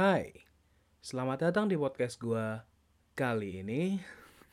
[0.00, 0.32] Hai,
[1.04, 2.64] selamat datang di podcast gua
[3.12, 4.00] kali ini.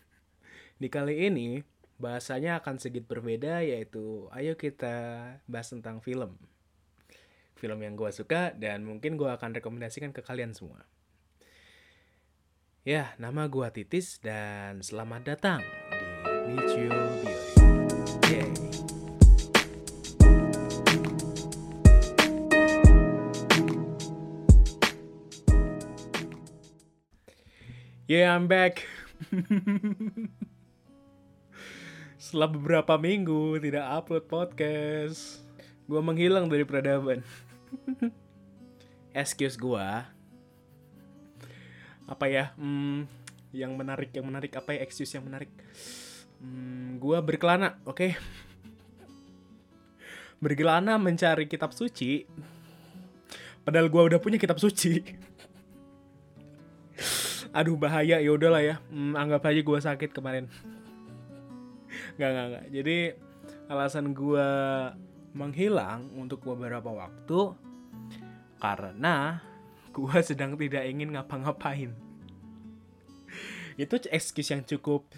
[0.84, 1.64] Di kali ini,
[1.96, 4.92] bahasanya akan sedikit berbeda yaitu ayo kita
[5.48, 6.36] bahas tentang film.
[7.56, 10.84] Film yang gua suka dan mungkin gua akan rekomendasikan ke kalian semua.
[12.84, 15.64] Ya, nama gua Titis dan selamat datang
[16.44, 17.27] di Michio
[28.08, 28.88] Yeah, I'm back.
[32.24, 35.44] Setelah beberapa minggu tidak upload podcast,
[35.92, 37.20] gue menghilang dari peradaban.
[39.12, 39.88] Excuse gue.
[42.08, 42.56] Apa ya?
[42.56, 43.12] Hmm,
[43.52, 44.88] yang menarik, yang menarik apa ya?
[44.88, 45.52] Excuse yang menarik.
[46.40, 47.92] Hmm, gue berkelana, oke?
[47.92, 48.12] Okay?
[50.40, 52.24] Berkelana mencari kitab suci.
[53.68, 55.04] Padahal gue udah punya kitab suci
[57.58, 58.22] aduh bahaya.
[58.22, 58.76] Ya udahlah ya.
[58.94, 60.46] Hmm, anggap aja gue sakit kemarin.
[62.22, 62.66] Nggak nggak nggak.
[62.70, 62.98] Jadi
[63.68, 64.50] alasan gue
[65.34, 67.58] menghilang untuk beberapa waktu
[68.62, 69.42] karena
[69.90, 71.92] gue sedang tidak ingin ngapa-ngapain.
[73.78, 75.10] Itu excuse yang cukup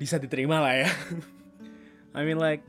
[0.00, 0.90] bisa diterima lah ya.
[2.16, 2.64] I mean like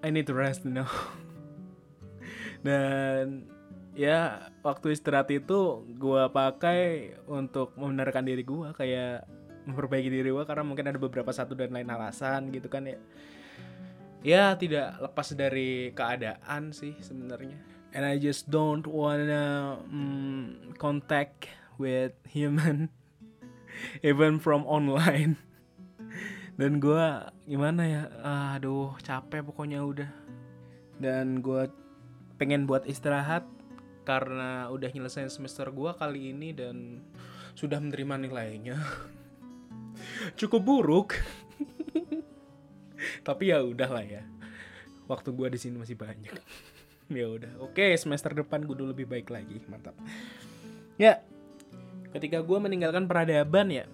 [0.00, 0.88] I need to rest you know.
[2.66, 3.51] Dan
[3.92, 9.28] ya waktu istirahat itu gue pakai untuk membenarkan diri gue kayak
[9.68, 12.98] memperbaiki diri gue karena mungkin ada beberapa satu dan lain alasan gitu kan ya.
[14.22, 17.58] Ya tidak lepas dari keadaan sih sebenarnya.
[17.92, 22.88] And I just don't wanna mm, contact with human
[24.06, 25.36] even from online.
[26.58, 27.04] Dan gue
[27.50, 28.02] gimana ya?
[28.56, 30.10] Aduh capek pokoknya udah.
[31.02, 31.66] Dan gue
[32.38, 33.42] pengen buat istirahat
[34.02, 37.02] karena udah nyelesain semester gua kali ini dan
[37.54, 38.76] sudah menerima nilainya
[40.40, 41.08] cukup buruk.
[43.26, 44.22] Tapi ya udahlah ya
[45.10, 46.34] waktu gua di sini masih banyak.
[47.12, 49.92] Ya udah oke semester depan gue dulu lebih baik lagi mantap.
[50.96, 51.20] Ya
[52.16, 53.84] ketika gua meninggalkan peradaban ya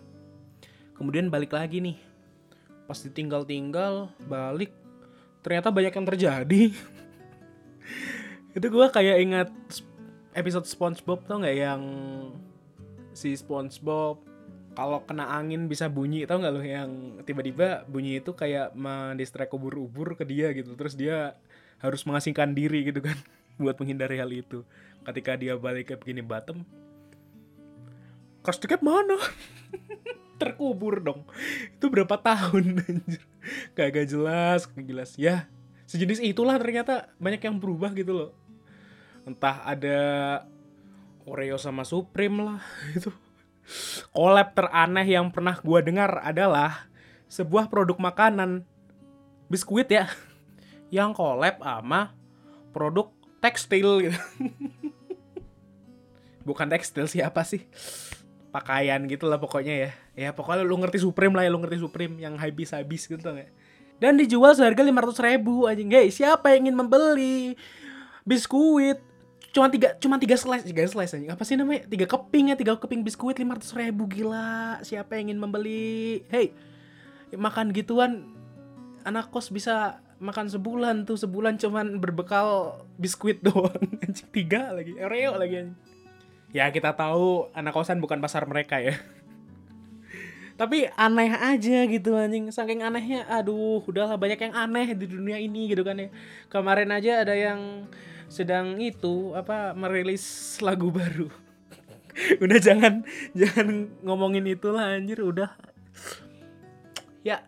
[0.95, 1.99] kemudian balik lagi nih.
[2.87, 4.71] Pas ditinggal-tinggal balik
[5.43, 6.63] ternyata banyak yang terjadi.
[8.55, 9.49] Itu gue kayak ingat
[10.39, 11.83] episode SpongeBob tau nggak yang
[13.11, 14.23] si SpongeBob
[14.79, 20.15] kalau kena angin bisa bunyi tau nggak lo yang tiba-tiba bunyi itu kayak mendistract ubur-ubur
[20.15, 20.79] ke dia gitu.
[20.79, 21.35] Terus dia
[21.83, 23.19] harus mengasingkan diri gitu kan
[23.63, 24.63] buat menghindari hal itu.
[25.03, 26.63] Ketika dia balik ke begini bottom
[28.39, 29.19] Krusty mana?
[30.41, 31.27] Terkubur dong.
[31.75, 33.27] Itu berapa tahun anjir?
[33.75, 35.11] Kagak jelas kagak jelas.
[35.19, 35.51] Ya
[35.91, 38.31] sejenis itulah ternyata banyak yang berubah gitu loh
[39.29, 40.01] entah ada
[41.29, 42.65] Oreo sama Supreme lah
[42.97, 43.13] itu.
[44.17, 46.89] Collab teraneh yang pernah gue dengar adalah
[47.29, 48.65] sebuah produk makanan.
[49.53, 50.09] Biskuit ya.
[50.97, 52.17] Yang collab sama
[52.73, 53.13] produk
[53.45, 54.21] tekstil gitu.
[56.49, 57.69] Bukan tekstil siapa sih?
[58.49, 59.91] Pakaian gitu lah pokoknya ya.
[60.17, 63.53] Ya pokoknya lu ngerti Supreme lah ya lu ngerti Supreme yang habis habis gitu ya
[63.99, 67.59] dan dijual seharga lima ratus ribu aja guys siapa yang ingin membeli
[68.23, 69.03] biskuit
[69.49, 71.89] cuma tiga cuma tiga slice tiga slice aja apa sih namanya?
[71.89, 74.81] Tiga keping ya tiga keping biskuit lima ratus ribu gila.
[74.85, 76.23] Siapa yang ingin membeli?
[76.29, 76.53] Hey
[77.33, 78.25] makan gituan
[79.05, 81.17] anak kos bisa makan sebulan tuh.
[81.17, 83.73] Sebulan cuman berbekal biskuit doang.
[84.05, 85.73] Anjing tiga lagi oreo lagi
[86.53, 88.97] ya kita tahu anak kosan bukan pasar mereka ya.
[90.61, 92.51] Tapi aneh aja gitu anjing.
[92.51, 96.09] Saking anehnya aduh udahlah banyak yang aneh di dunia ini gitu kan ya.
[96.51, 97.87] Kemarin aja ada yang
[98.29, 101.33] sedang itu apa merilis lagu baru.
[102.45, 103.03] Udah jangan
[103.33, 105.51] jangan ngomongin itulah anjir udah.
[107.25, 107.43] Ya.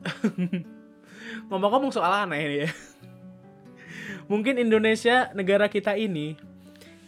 [1.49, 2.71] Ngomong-ngomong soal aneh nih ya.
[4.27, 6.35] Mungkin Indonesia negara kita ini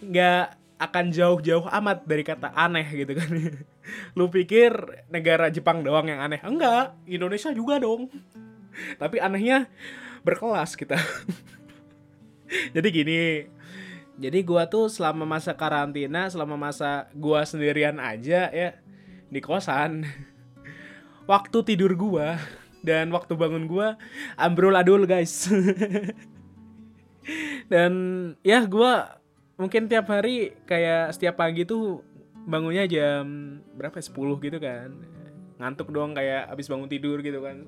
[0.03, 3.31] nggak akan jauh-jauh amat dari kata aneh gitu kan.
[4.19, 4.75] Lu pikir
[5.11, 6.43] negara Jepang doang yang aneh?
[6.43, 8.11] Enggak Indonesia juga dong.
[8.99, 9.71] Tapi anehnya
[10.27, 10.99] berkelas kita.
[12.75, 13.19] Jadi gini
[14.21, 18.77] jadi gua tuh selama masa karantina, selama masa gua sendirian aja ya
[19.33, 20.05] di kosan.
[21.31, 22.37] waktu tidur gua
[22.85, 23.97] dan waktu bangun gua
[24.37, 25.49] amburadul guys.
[27.73, 27.93] dan
[28.45, 29.17] ya gua
[29.57, 32.03] mungkin tiap hari kayak setiap pagi tuh
[32.45, 33.25] bangunnya jam
[33.79, 34.91] berapa 10 gitu kan.
[35.57, 37.65] Ngantuk doang kayak abis bangun tidur gitu kan.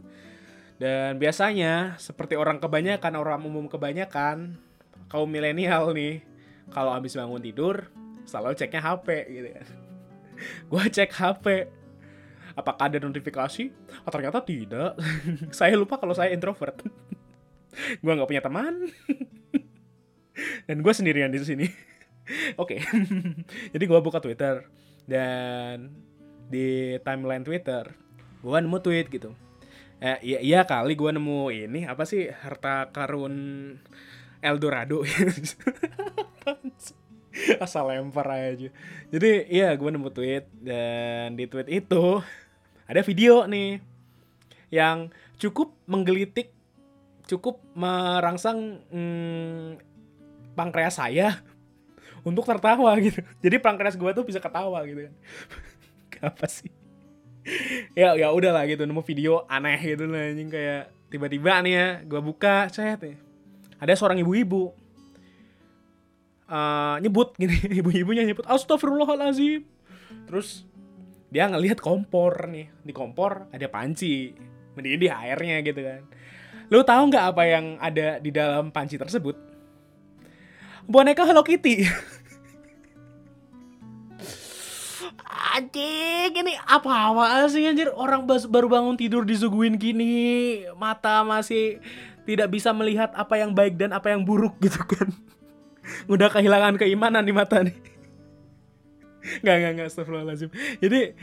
[0.74, 4.58] Dan biasanya seperti orang kebanyakan, orang umum kebanyakan,
[5.06, 6.26] kaum milenial nih,
[6.72, 7.88] kalau habis bangun tidur
[8.24, 9.66] selalu ceknya HP gitu kan.
[10.70, 11.46] Gue cek HP
[12.54, 13.64] apakah ada notifikasi?
[14.06, 14.96] Oh, ternyata tidak.
[15.58, 16.78] Saya lupa kalau saya introvert.
[18.02, 18.86] Gue nggak punya teman.
[20.66, 21.66] Dan gue sendirian di sini.
[22.58, 22.82] Oke.
[23.74, 24.66] Jadi gue buka Twitter.
[25.06, 25.94] Dan
[26.50, 28.04] di timeline Twitter
[28.44, 29.32] gue nemu tweet gitu.
[30.04, 33.34] Eh, iya, iya kali gue nemu ini apa sih harta karun
[34.44, 35.00] Eldorado.
[37.64, 38.68] Asal lempar aja.
[39.08, 42.20] Jadi iya gue nemu tweet dan di tweet itu
[42.84, 43.80] ada video nih
[44.68, 45.08] yang
[45.40, 46.52] cukup menggelitik
[47.24, 49.80] cukup merangsang hmm,
[50.52, 51.40] pankreas saya
[52.22, 53.24] untuk tertawa gitu.
[53.40, 55.14] Jadi pankreas gue tuh bisa ketawa gitu kan.
[56.30, 56.70] Apa sih?
[57.96, 62.20] Ya ya udah lah gitu nemu video aneh gitu lah kayak tiba-tiba nih ya gue
[62.24, 63.23] buka chat nih
[63.84, 64.72] ada seorang ibu-ibu
[66.48, 69.68] uh, nyebut gini ibu-ibunya nyebut astagfirullahalazim
[70.24, 70.64] terus
[71.28, 74.32] dia ngelihat kompor nih di kompor ada panci
[74.74, 76.02] mendidih airnya gitu kan.
[76.70, 79.34] Lu tahu nggak apa yang ada di dalam panci tersebut?
[80.84, 81.82] Boneka Hello Kitty.
[85.54, 87.86] Anjing, ini apa-apa sih anjir?
[87.94, 91.78] Orang baru bangun tidur disuguhin gini Mata masih
[92.24, 95.08] tidak bisa melihat apa yang baik dan apa yang buruk gitu kan.
[96.12, 97.76] Udah kehilangan keimanan di mata nih.
[99.40, 100.52] Gak, gak, gak, astagfirullahaladzim.
[100.84, 101.16] Jadi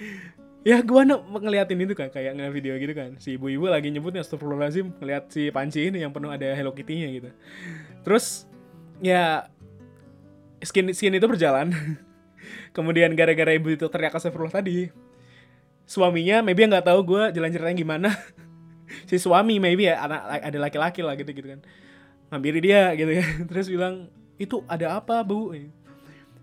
[0.66, 1.02] ya gue
[1.38, 3.14] ngeliatin itu kan kayak nge video gitu kan.
[3.22, 7.30] Si ibu-ibu lagi nyebutnya astagfirullahaladzim ngeliat si panci ini yang penuh ada Hello Kitty-nya gitu.
[8.02, 8.50] Terus
[9.06, 9.46] ya
[10.66, 11.70] skin skin itu berjalan.
[12.76, 14.90] Kemudian gara-gara ibu itu teriak astagfirullah tadi
[15.92, 18.10] suaminya maybe nggak tahu gue jalan ceritanya gimana
[19.08, 21.60] si suami maybe ya anak ada laki-laki lah gitu gitu kan.
[22.32, 23.30] Ngampiri dia gitu kan.
[23.50, 23.96] Terus bilang
[24.42, 25.54] itu ada apa bu?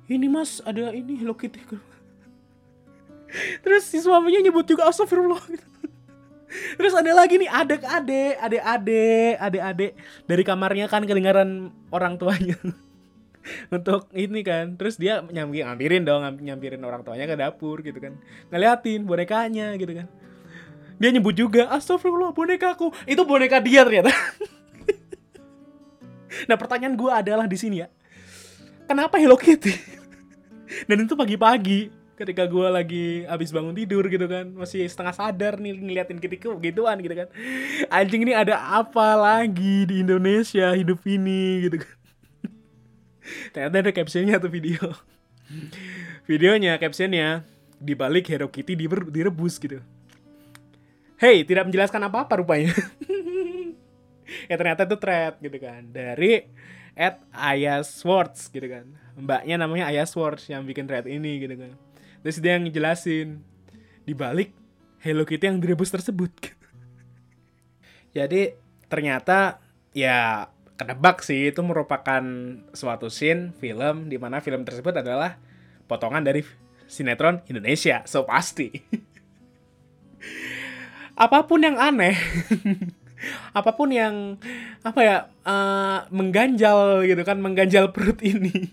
[0.08, 1.60] Ini mas ada ini Hello Kitty
[3.64, 5.68] terus si suaminya nyebut juga astagfirullah gitu.
[6.80, 9.92] Terus ada lagi nih adek-adek, adek-adek, adek-adek
[10.24, 12.56] dari kamarnya kan kedengaran orang tuanya.
[13.68, 14.80] untuk ini kan.
[14.80, 18.16] Terus dia nyambi ngampirin dong nyampirin orang tuanya ke dapur gitu kan.
[18.48, 20.08] Ngeliatin bonekanya gitu kan
[20.98, 24.10] dia nyebut juga astagfirullah bonekaku itu boneka dia ternyata.
[26.50, 27.88] Nah pertanyaan gue adalah di sini ya.
[28.90, 29.74] Kenapa Hello Kitty?
[30.84, 35.78] Dan itu pagi-pagi ketika gue lagi habis bangun tidur gitu kan masih setengah sadar nih
[35.78, 37.28] ngeliatin ketiku gituan gitu kan.
[37.88, 41.96] Anjing ini ada apa lagi di Indonesia hidup ini gitu kan.
[43.54, 44.82] Ternyata ada captionnya tuh video.
[46.28, 47.46] Videonya captionnya
[47.80, 48.74] dibalik Hello Kitty
[49.08, 49.80] direbus gitu
[51.18, 52.72] hey tidak menjelaskan apa-apa rupanya.
[54.44, 55.88] Ya ternyata itu thread gitu kan.
[55.88, 56.44] Dari
[56.92, 58.84] at Aya Swords gitu kan.
[59.16, 61.72] Mbaknya namanya Aya Swords yang bikin thread ini gitu kan.
[62.20, 63.40] Terus dia yang ngejelasin
[64.04, 64.52] dibalik
[65.00, 66.28] Hello Kitty yang direbus tersebut.
[68.16, 68.52] Jadi
[68.92, 69.64] ternyata
[69.96, 71.48] ya kedebak sih.
[71.48, 72.24] Itu merupakan
[72.76, 75.40] suatu scene film di mana film tersebut adalah
[75.88, 76.44] potongan dari
[76.88, 78.72] sinetron Indonesia so pasti
[81.18, 82.14] apa pun yang aneh
[83.58, 84.38] apa pun yang
[84.86, 88.70] apa ya uh, mengganjal gitu kan mengganjal perut ini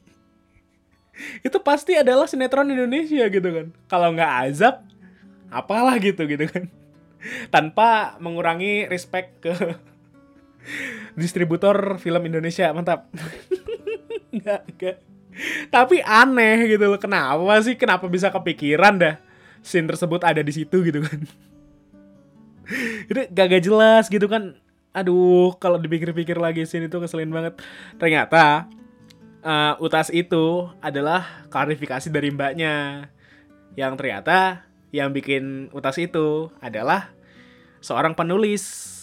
[1.47, 3.67] itu pasti adalah sinetron Indonesia gitu kan.
[3.87, 4.83] Kalau nggak azab
[5.49, 6.67] apalah gitu gitu kan.
[7.53, 9.53] Tanpa mengurangi respect ke
[11.19, 13.09] distributor film Indonesia mantap.
[14.35, 14.97] Nggak nggak.
[15.67, 19.15] Tapi aneh gitu loh kenapa sih kenapa bisa kepikiran dah
[19.59, 21.19] scene tersebut ada di situ gitu kan
[23.11, 24.57] itu gak, gak jelas gitu kan.
[24.95, 27.59] Aduh kalau dipikir-pikir lagi scene itu keselin banget.
[27.99, 28.67] Ternyata
[29.45, 33.07] uh, utas itu adalah klarifikasi dari mbaknya.
[33.75, 37.11] Yang ternyata yang bikin utas itu adalah
[37.83, 38.93] seorang penulis.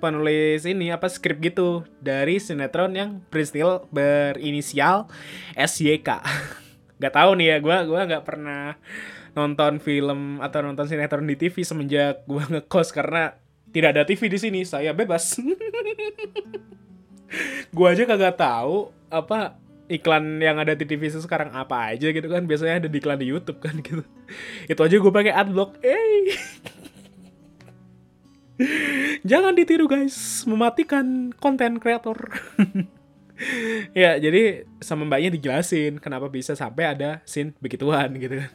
[0.00, 5.12] Penulis ini apa skrip gitu dari sinetron yang berinisial berinisial
[5.52, 6.08] SYK.
[7.00, 8.80] gak tahu nih ya, gue gua nggak pernah
[9.36, 13.34] nonton film atau nonton sinetron di TV semenjak gue ngekos karena
[13.70, 14.60] tidak ada TV di sini.
[14.66, 15.36] Saya bebas.
[17.70, 19.54] gue aja kagak tahu apa
[19.90, 23.30] iklan yang ada di TV sekarang apa aja gitu kan biasanya ada di iklan di
[23.30, 24.02] YouTube kan gitu
[24.66, 26.34] itu aja gue pakai adblock eh
[29.30, 32.28] Jangan ditiru guys, mematikan konten kreator.
[33.96, 38.52] ya, jadi sama mbaknya dijelasin kenapa bisa sampai ada scene begituan gitu kan.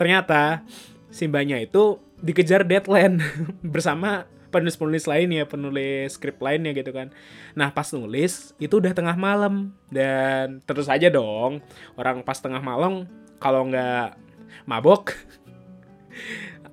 [0.00, 0.64] Ternyata
[1.12, 3.20] si mbaknya itu dikejar deadline
[3.76, 7.12] bersama penulis-penulis lainnya, penulis skrip lainnya gitu kan.
[7.52, 11.60] Nah pas nulis itu udah tengah malam dan terus aja dong
[12.00, 13.04] orang pas tengah malam
[13.36, 14.16] kalau nggak
[14.64, 15.12] mabok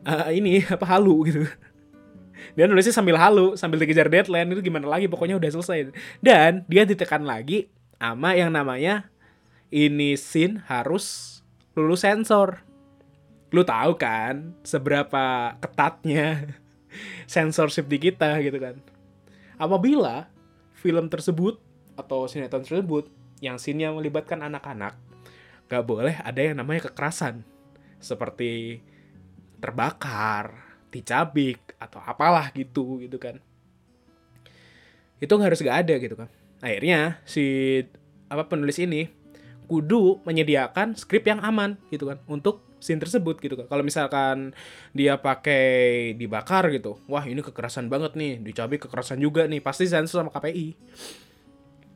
[0.07, 1.43] uh, ini apa halu gitu.
[2.57, 5.93] Dia nulisnya sambil halu, sambil dikejar deadline itu gimana lagi pokoknya udah selesai.
[6.17, 7.69] Dan dia ditekan lagi
[8.01, 9.13] sama yang namanya
[9.69, 11.37] ini scene harus
[11.77, 12.66] lulus sensor.
[13.51, 16.51] Lu tahu kan seberapa ketatnya
[17.31, 18.75] censorship di kita gitu kan.
[19.55, 20.27] Apabila
[20.75, 21.57] film tersebut
[21.97, 23.09] atau sinetron tersebut
[23.41, 24.93] yang scene-nya melibatkan anak-anak,
[25.71, 27.41] gak boleh ada yang namanya kekerasan.
[27.97, 28.83] Seperti
[29.57, 30.53] terbakar,
[30.93, 33.41] dicabik, atau apalah gitu gitu kan.
[35.17, 36.29] Itu harus gak ada gitu kan.
[36.61, 37.81] Akhirnya si
[38.27, 39.07] apa penulis ini
[39.71, 43.57] kudu menyediakan skrip yang aman gitu kan untuk scene tersebut gitu.
[43.65, 44.53] Kalau misalkan
[44.93, 50.21] dia pakai dibakar gitu, wah ini kekerasan banget nih, dicabik kekerasan juga nih, pasti sensor
[50.25, 50.77] sama KPI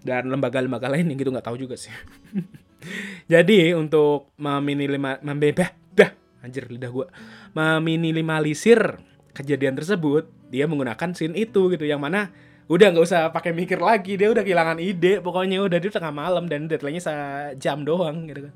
[0.01, 1.93] dan lembaga-lembaga lain yang gitu nggak tahu juga sih.
[3.33, 6.11] Jadi untuk meminimalisir, membebah, dah,
[6.41, 7.07] anjir lidah gua,
[7.53, 8.97] meminimalisir
[9.37, 12.33] kejadian tersebut, dia menggunakan scene itu gitu, yang mana
[12.65, 16.49] udah nggak usah pakai mikir lagi, dia udah kehilangan ide, pokoknya udah di tengah malam
[16.49, 18.55] dan deadline-nya sejam doang gitu kan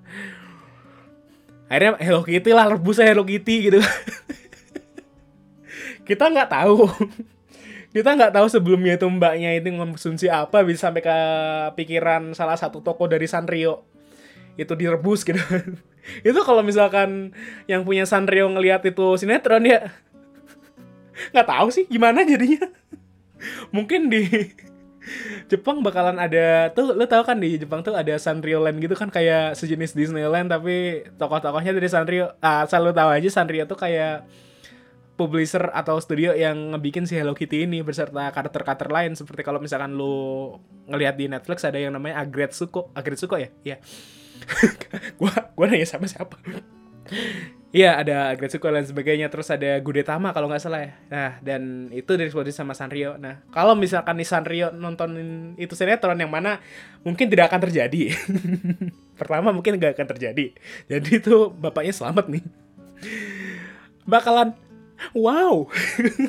[1.66, 3.80] akhirnya Hello Kitty lah rebus Hello Kitty gitu.
[6.06, 6.86] Kita nggak tahu.
[7.96, 11.18] Kita nggak tahu sebelumnya itu mbaknya itu mengkonsumsi apa bisa sampai ke
[11.80, 13.88] pikiran salah satu toko dari Sanrio.
[14.60, 15.40] Itu direbus gitu.
[16.22, 17.34] Itu kalau misalkan
[17.66, 19.90] yang punya Sanrio ngelihat itu sinetron ya
[21.34, 22.70] nggak tahu sih gimana jadinya.
[23.74, 24.30] Mungkin di
[25.52, 29.14] Jepang bakalan ada tuh lo tau kan di Jepang tuh ada Sanrio Land gitu kan
[29.14, 32.34] kayak sejenis Disneyland tapi tokoh-tokohnya dari Sanrio.
[32.42, 34.26] Ah selalu tahu aja Sanrio tuh kayak
[35.16, 39.16] publisher atau studio yang ngebikin si Hello Kitty ini beserta karakter-karakter lain.
[39.16, 40.60] Seperti kalau misalkan lo
[40.90, 43.50] ngelihat di Netflix ada yang namanya Agretsuko Agretsuko ya?
[43.64, 43.78] Iya.
[45.20, 46.36] Gua gua nanya sama siapa
[47.76, 49.28] Iya ada Agretsuko dan sebagainya.
[49.28, 50.92] Terus ada Gudetama kalau nggak salah ya.
[51.12, 53.20] Nah dan itu diproduksi sama Sanrio.
[53.20, 56.64] Nah kalau misalkan nih Sanrio nontonin itu sinetron yang mana
[57.04, 58.16] Mungkin tidak akan terjadi.
[59.20, 60.56] Pertama mungkin nggak akan terjadi.
[60.88, 62.44] Jadi itu bapaknya selamat nih.
[64.08, 64.56] Bakalan
[65.12, 65.68] Wow.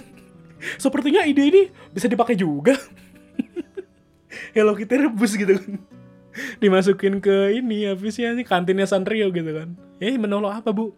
[0.82, 1.62] Sepertinya ide ini
[1.94, 2.74] bisa dipakai juga.
[4.56, 5.56] Hello kita rebus gitu
[6.62, 9.74] dimasukin ke ini apa sih ini kantinnya Sanrio gitu kan.
[9.98, 10.92] Eh menolong apa bu?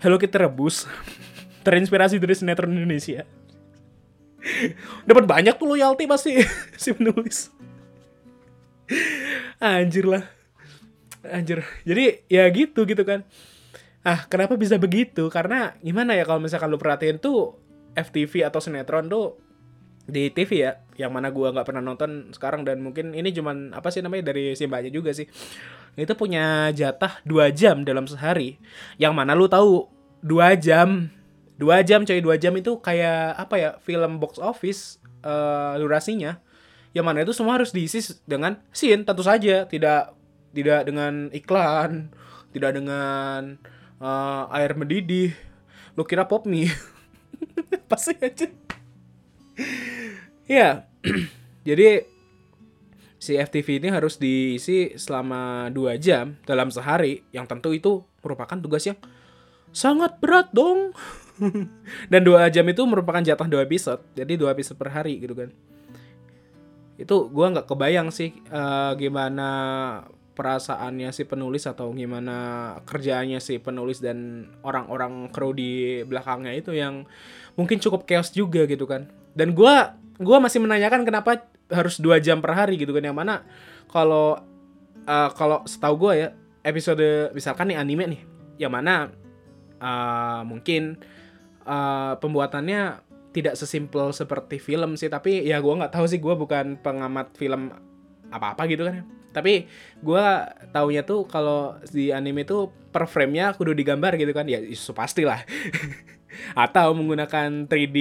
[0.00, 0.84] Hello kita rebus.
[1.64, 3.26] Terinspirasi dari sinetron Indonesia.
[5.08, 6.38] Dapat banyak tuh loyalty pasti
[6.78, 7.50] si penulis.
[9.58, 10.22] Anjir lah.
[11.26, 11.66] Anjir.
[11.82, 13.26] Jadi ya gitu gitu kan.
[14.06, 15.26] Ah kenapa bisa begitu?
[15.26, 17.58] Karena gimana ya kalau misalkan lu perhatiin tuh
[17.98, 19.45] FTV atau sinetron tuh
[20.06, 23.90] di TV ya yang mana gua nggak pernah nonton sekarang dan mungkin ini cuman apa
[23.90, 25.26] sih namanya dari si mbaknya juga sih.
[25.98, 28.56] Itu punya jatah dua jam dalam sehari
[28.96, 29.90] yang mana lu tahu
[30.22, 31.10] dua jam
[31.56, 36.38] dua jam coy dua jam itu kayak apa ya film box office uh, durasinya
[36.92, 40.16] yang mana itu semua harus diisi dengan scene tentu saja tidak
[40.52, 42.12] tidak dengan iklan
[42.56, 43.60] tidak dengan
[44.00, 45.36] uh, air mendidih.
[45.92, 46.72] Lu kira pop mie
[47.90, 48.48] pasti aja
[50.46, 50.86] ya
[51.68, 52.06] jadi
[53.16, 57.24] si FTV ini harus diisi selama dua jam dalam sehari.
[57.32, 58.98] Yang tentu itu merupakan tugas yang
[59.74, 60.94] sangat berat dong.
[62.12, 64.00] Dan dua jam itu merupakan jatah dua episode.
[64.14, 65.50] Jadi dua episode per hari gitu kan.
[66.96, 69.48] Itu gue nggak kebayang sih uh, gimana
[70.36, 72.36] perasaannya si penulis atau gimana
[72.84, 77.08] kerjaannya si penulis dan orang-orang kru di belakangnya itu yang
[77.56, 79.74] mungkin cukup chaos juga gitu kan dan gue
[80.16, 83.44] gue masih menanyakan kenapa harus dua jam per hari gitu kan yang mana
[83.92, 84.40] kalau
[85.04, 86.28] uh, kalau setahu gue ya
[86.64, 88.22] episode misalkan nih anime nih
[88.56, 89.12] yang mana
[89.78, 90.96] uh, mungkin
[91.68, 93.04] uh, pembuatannya
[93.36, 97.68] tidak sesimpel seperti film sih tapi ya gue nggak tahu sih gue bukan pengamat film
[98.32, 99.04] apa apa gitu kan
[99.36, 99.68] tapi
[100.00, 100.26] gue
[100.72, 105.28] taunya tuh kalau di anime tuh per frame-nya kudu digambar gitu kan ya itu pasti
[105.28, 105.44] lah.
[106.64, 107.98] Atau menggunakan 3D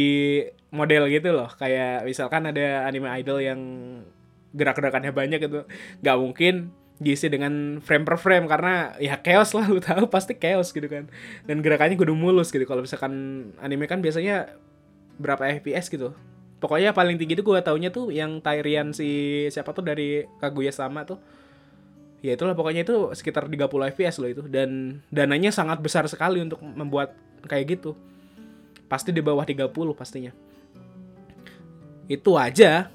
[0.74, 1.50] model gitu loh.
[1.56, 3.60] Kayak misalkan ada anime idol yang
[4.56, 5.68] gerak-gerakannya banyak gitu.
[6.02, 6.54] Nggak mungkin
[6.96, 11.12] diisi dengan frame per frame karena ya chaos lah lu tahu pasti chaos gitu kan.
[11.44, 12.64] Dan gerakannya kudu mulus gitu.
[12.64, 13.14] Kalau misalkan
[13.60, 14.56] anime kan biasanya
[15.20, 16.16] berapa fps gitu.
[16.64, 21.04] Pokoknya paling tinggi itu gue taunya tuh yang Tyrian si siapa tuh dari Kaguya sama
[21.04, 21.20] tuh.
[22.24, 24.44] Ya itulah pokoknya itu sekitar 30 fps loh itu.
[24.48, 27.14] Dan dananya sangat besar sekali untuk membuat
[27.46, 27.94] kayak gitu.
[28.88, 30.32] Pasti di bawah 30 pastinya
[32.06, 32.90] itu aja.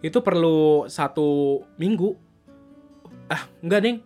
[0.00, 2.16] Itu perlu satu minggu.
[3.28, 3.96] Ah enggak ding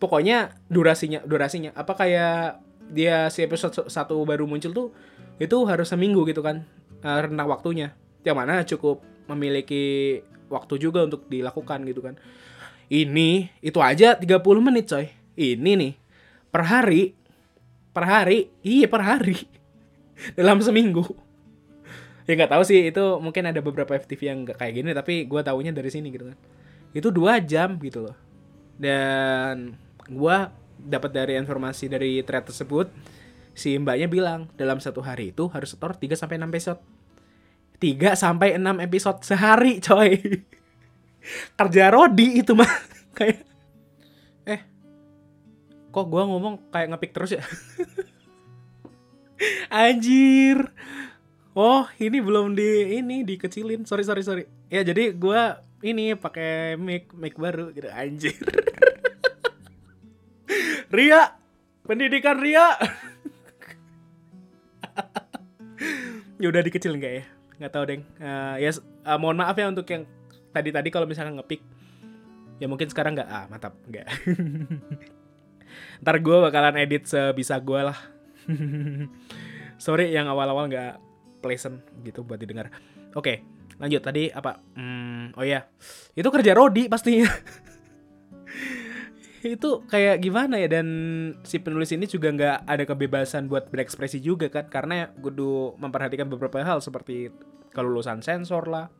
[0.00, 1.70] pokoknya durasinya durasinya.
[1.76, 4.88] Apa kayak dia si episode satu baru muncul tuh
[5.38, 6.64] itu harus seminggu gitu kan
[7.04, 7.92] uh, rentang waktunya.
[8.24, 10.18] Yang mana cukup memiliki
[10.50, 12.16] waktu juga untuk dilakukan gitu kan.
[12.90, 15.06] Ini itu aja 30 menit coy.
[15.38, 15.92] Ini nih
[16.50, 17.14] per hari
[17.92, 19.36] per hari iya per hari.
[20.38, 21.29] Dalam seminggu
[22.30, 25.40] ya nggak tahu sih itu mungkin ada beberapa FTV yang nggak kayak gini tapi gue
[25.42, 26.38] taunya dari sini gitu kan.
[26.94, 28.14] Itu dua jam gitu loh.
[28.78, 29.74] Dan
[30.06, 30.36] gue
[30.78, 32.86] dapat dari informasi dari thread tersebut
[33.52, 36.80] si mbaknya bilang dalam satu hari itu harus setor 3 sampai 6 episode.
[37.80, 40.16] 3 sampai 6 episode sehari coy.
[41.58, 42.70] Kerja Rodi itu mah.
[43.18, 43.44] Kayak
[44.48, 44.60] eh
[45.90, 47.42] kok gua ngomong kayak ngepick terus ya?
[49.82, 50.72] Anjir
[51.54, 53.86] oh ini belum di ini dikecilin.
[53.86, 54.44] Sorry sorry sorry.
[54.70, 58.36] Ya jadi gua ini pakai mic mic baru gitu anjir.
[60.94, 61.34] Ria
[61.86, 62.74] pendidikan Ria.
[66.40, 67.24] Ya udah dikecil nggak ya?
[67.60, 68.02] Nggak tahu deng.
[68.16, 68.72] Uh, ya
[69.04, 70.08] uh, mohon maaf ya untuk yang
[70.56, 71.60] tadi tadi kalau misalnya ngepick.
[72.56, 73.28] Ya mungkin sekarang nggak.
[73.28, 73.76] Ah mantap.
[73.84, 74.08] Nggak.
[76.00, 77.98] Ntar gue bakalan edit sebisa gue lah.
[79.76, 81.09] Sorry yang awal-awal nggak
[81.40, 82.70] pleasant gitu buat didengar.
[83.16, 83.42] Oke
[83.80, 84.04] lanjut.
[84.04, 84.60] Tadi apa?
[84.76, 85.64] Hmm, oh ya
[86.12, 87.26] itu kerja Rodi pastinya
[89.40, 90.68] itu kayak gimana ya?
[90.68, 90.86] Dan
[91.42, 94.68] si penulis ini juga nggak ada kebebasan buat berekspresi juga kan?
[94.68, 97.32] Karena kudu memperhatikan beberapa hal seperti
[97.72, 98.92] kelulusan sensor lah.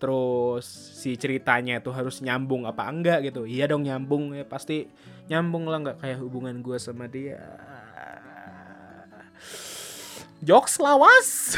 [0.00, 0.66] Terus
[0.98, 3.44] si ceritanya itu harus nyambung apa enggak gitu.
[3.44, 4.48] Iya dong nyambung ya.
[4.48, 4.88] Pasti
[5.28, 7.40] nyambung lah nggak kayak hubungan gue sama dia
[10.44, 11.56] jokes lawas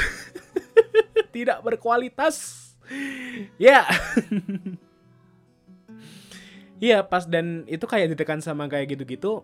[1.35, 2.64] tidak berkualitas.
[3.59, 3.83] Ya.
[3.83, 3.87] Yeah.
[6.76, 9.40] Iya pas dan itu kayak ditekan sama kayak gitu-gitu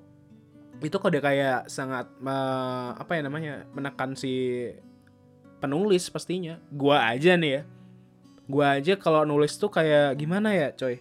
[0.83, 4.67] itu kode kayak sangat uh, apa ya namanya menekan si
[5.63, 6.59] penulis pastinya.
[6.75, 7.63] Gua aja nih ya.
[8.51, 10.99] Gua aja kalau nulis tuh kayak gimana ya coy?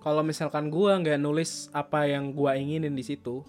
[0.00, 3.44] Kalau misalkan gua nggak nulis apa yang gua inginin di situ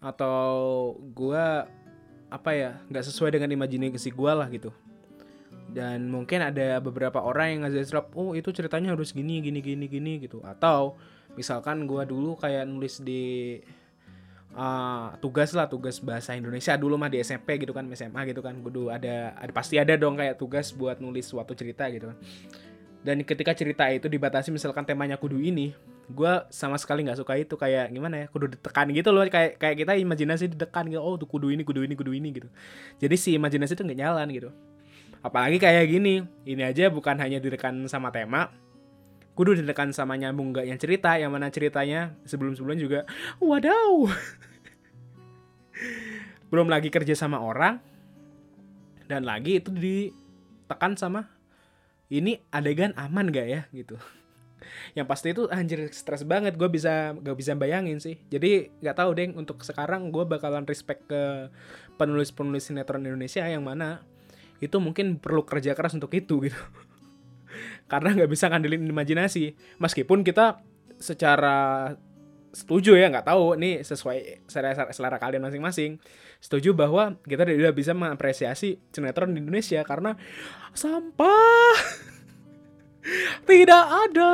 [0.00, 1.68] atau gua
[2.26, 4.74] apa ya nggak sesuai dengan imajinasi gua lah gitu.
[5.66, 9.86] Dan mungkin ada beberapa orang yang ngasih drop oh itu ceritanya harus gini gini gini
[9.90, 10.40] gini gitu.
[10.46, 10.96] Atau
[11.34, 13.58] misalkan gue dulu kayak nulis di
[14.54, 18.56] uh, tugas lah tugas bahasa Indonesia dulu mah di SMP gitu kan SMA gitu kan.
[18.62, 22.18] Gue ada ada pasti ada dong kayak tugas buat nulis suatu cerita gitu kan.
[23.02, 25.74] Dan ketika cerita itu dibatasi misalkan temanya kudu ini
[26.06, 29.26] gue sama sekali nggak suka itu kayak gimana ya kudu ditekan gitu loh.
[29.26, 32.48] Kayak kayak kita imajinasi ditekan gitu oh tuh kudu ini kudu ini kudu ini gitu.
[33.02, 34.50] Jadi si imajinasi itu nggak jalan gitu.
[35.26, 38.54] Apalagi kayak gini, ini aja bukan hanya direkan sama tema,
[39.34, 43.10] kudu direkan sama nyambung gak yang cerita, yang mana ceritanya sebelum-sebelum juga,
[43.42, 44.06] wadaw.
[46.54, 47.82] Belum lagi kerja sama orang,
[49.10, 51.26] dan lagi itu ditekan sama
[52.06, 53.60] ini adegan aman gak ya?
[53.74, 53.98] Gitu
[54.98, 56.54] yang pasti itu anjir stres banget.
[56.54, 58.20] Gue bisa gak bisa bayangin sih.
[58.28, 61.52] Jadi nggak tahu deh untuk sekarang gue bakalan respect ke
[61.96, 64.04] penulis penulis sinetron Indonesia yang mana
[64.60, 66.60] itu mungkin perlu kerja keras untuk itu gitu.
[67.86, 69.56] Karena nggak bisa ngandelin imajinasi.
[69.78, 70.60] Meskipun kita
[70.96, 71.92] secara
[72.56, 76.00] setuju ya nggak tahu nih sesuai selera, selera kalian masing-masing.
[76.40, 80.16] Setuju bahwa kita tidak bisa mengapresiasi sinetron di Indonesia karena
[80.72, 81.76] sampah
[83.46, 84.32] tidak ada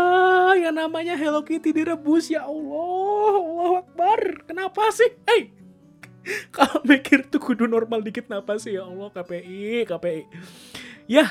[0.57, 4.21] yang namanya Hello Kitty direbus ya Allah Allah Akbar.
[4.49, 5.13] Kenapa sih?
[5.29, 5.53] Hey.
[6.55, 8.79] Kalau mikir tuh kudu normal dikit kenapa sih?
[8.79, 10.23] Ya Allah KPI KPI
[11.11, 11.29] ya.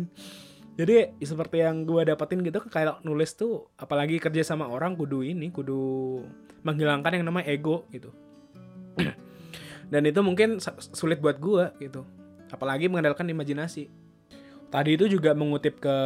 [0.78, 5.48] Jadi seperti yang gue dapetin gitu kayak nulis tuh apalagi kerja sama orang kudu ini
[5.48, 6.20] kudu
[6.60, 8.12] menghilangkan yang namanya ego gitu.
[9.92, 10.58] Dan itu mungkin
[10.92, 12.04] sulit buat gue gitu.
[12.50, 13.88] Apalagi mengandalkan imajinasi.
[14.66, 15.96] Tadi itu juga mengutip ke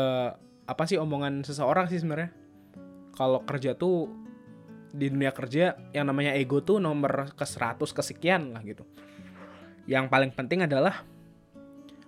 [0.70, 2.30] apa sih omongan seseorang sih sebenarnya
[3.18, 4.06] kalau kerja tuh
[4.94, 8.86] di dunia kerja yang namanya ego tuh nomor ke 100 kesekian lah gitu.
[9.90, 11.02] Yang paling penting adalah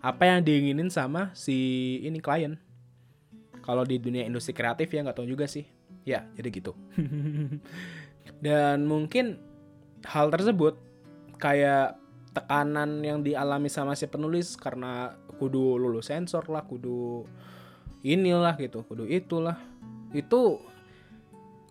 [0.03, 2.59] apa yang diinginin sama si ini klien.
[3.63, 5.67] Kalau di dunia industri kreatif ya nggak tahu juga sih.
[6.03, 6.75] Ya, jadi gitu.
[8.45, 9.39] Dan mungkin
[10.03, 10.75] hal tersebut
[11.39, 11.95] kayak
[12.35, 17.23] tekanan yang dialami sama si penulis karena kudu lulus sensor lah, kudu
[18.03, 19.59] inilah gitu, kudu itulah.
[20.13, 20.61] Itu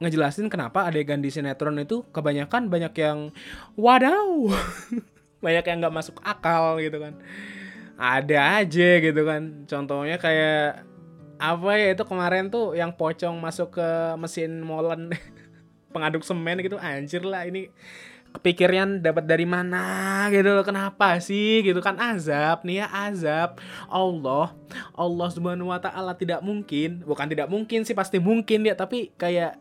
[0.02, 3.30] ngejelasin kenapa adegan di sinetron itu kebanyakan banyak yang
[3.78, 4.50] wadaw.
[5.46, 7.18] Banyak yang nggak masuk akal gitu kan.
[7.98, 9.66] Ada aja gitu kan.
[9.66, 10.86] Contohnya kayak
[11.42, 13.90] apa ya itu kemarin tuh yang pocong masuk ke
[14.22, 15.10] mesin molen
[15.94, 16.78] pengaduk semen gitu.
[16.78, 17.74] Anjir lah ini
[18.32, 22.00] kepikiran dapat dari mana gitu loh kenapa sih gitu kan?
[22.00, 23.60] Azab nih ya azab.
[23.92, 24.56] Allah
[24.96, 29.60] Allah subhanahu wa taala tidak mungkin bukan tidak mungkin sih pasti mungkin ya tapi kayak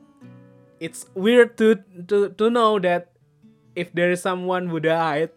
[0.78, 3.10] it's weird to to to know that
[3.74, 5.34] if there is someone who died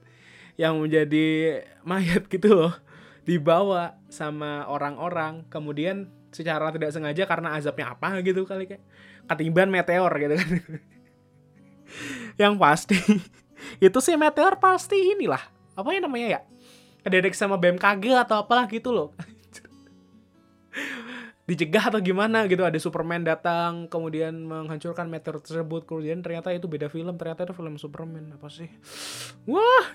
[0.55, 2.73] yang menjadi mayat gitu loh
[3.25, 5.49] dibawa sama orang-orang.
[5.49, 8.83] Kemudian secara tidak sengaja karena azabnya apa gitu kali kayak
[9.29, 10.49] ketiban meteor gitu kan
[12.37, 12.97] yang pasti.
[13.83, 15.41] Itu sih meteor pasti inilah.
[15.73, 16.41] Apa yang namanya ya?
[17.03, 19.09] Kedetek sama BMKG atau apalah gitu loh.
[21.49, 22.63] Dicegah atau gimana gitu.
[22.63, 25.83] Ada Superman datang kemudian menghancurkan meteor tersebut.
[25.83, 27.19] Kemudian ternyata itu beda film.
[27.19, 28.39] Ternyata itu film Superman.
[28.39, 28.71] Apa sih?
[29.51, 29.85] Wah!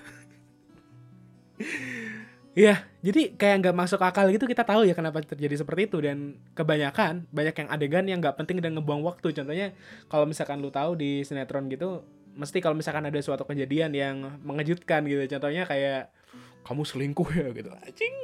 [2.57, 5.97] Iya, jadi kayak nggak masuk akal gitu kita tahu ya kenapa terjadi seperti itu.
[6.03, 9.31] Dan kebanyakan banyak yang adegan yang nggak penting dan ngebuang waktu.
[9.31, 9.71] Contohnya
[10.11, 12.03] kalau misalkan lu tahu di sinetron gitu,
[12.39, 15.27] mesti kalau misalkan ada suatu kejadian yang mengejutkan gitu.
[15.35, 16.15] Contohnya kayak
[16.63, 17.69] kamu selingkuh ya gitu.
[17.83, 18.15] Anjing,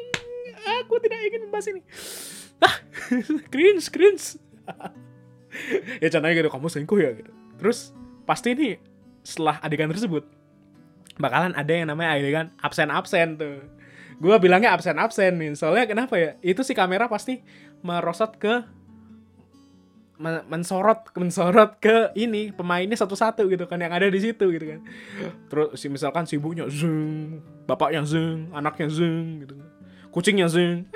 [0.79, 1.81] aku tidak ingin membahas ini.
[2.63, 2.75] Ah,
[3.53, 4.39] cringe, cringe.
[6.03, 7.31] ya contohnya gitu, kamu selingkuh ya gitu.
[7.59, 7.91] Terus
[8.23, 8.79] pasti ini
[9.21, 10.23] setelah adegan tersebut
[11.17, 13.63] bakalan ada yang namanya adegan absen-absen tuh
[14.19, 17.43] gue bilangnya absen absen nih soalnya kenapa ya itu si kamera pasti
[17.83, 18.63] merosot ke
[20.21, 24.79] mensorot mensorot ke ini pemainnya satu-satu gitu kan yang ada di situ gitu kan.
[25.51, 29.69] Terus si misalkan si ibunya zeng bapaknya zeng anaknya zeng gitu kan.
[30.11, 30.87] Kucingnya zeng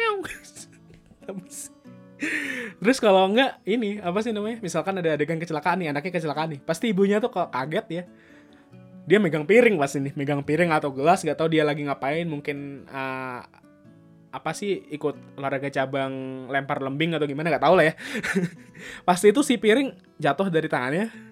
[2.79, 6.60] terus kalau enggak ini apa sih namanya misalkan ada adegan kecelakaan nih anaknya kecelakaan nih
[6.63, 8.03] pasti ibunya tuh kaget ya.
[9.10, 12.86] Dia megang piring pas ini megang piring atau gelas gak tahu dia lagi ngapain mungkin
[12.93, 13.41] uh,
[14.30, 17.94] apa sih ikut olahraga cabang lempar lembing atau gimana nggak tahu lah ya.
[19.08, 19.89] Pasti itu si piring
[20.22, 21.30] jatuh dari tangannya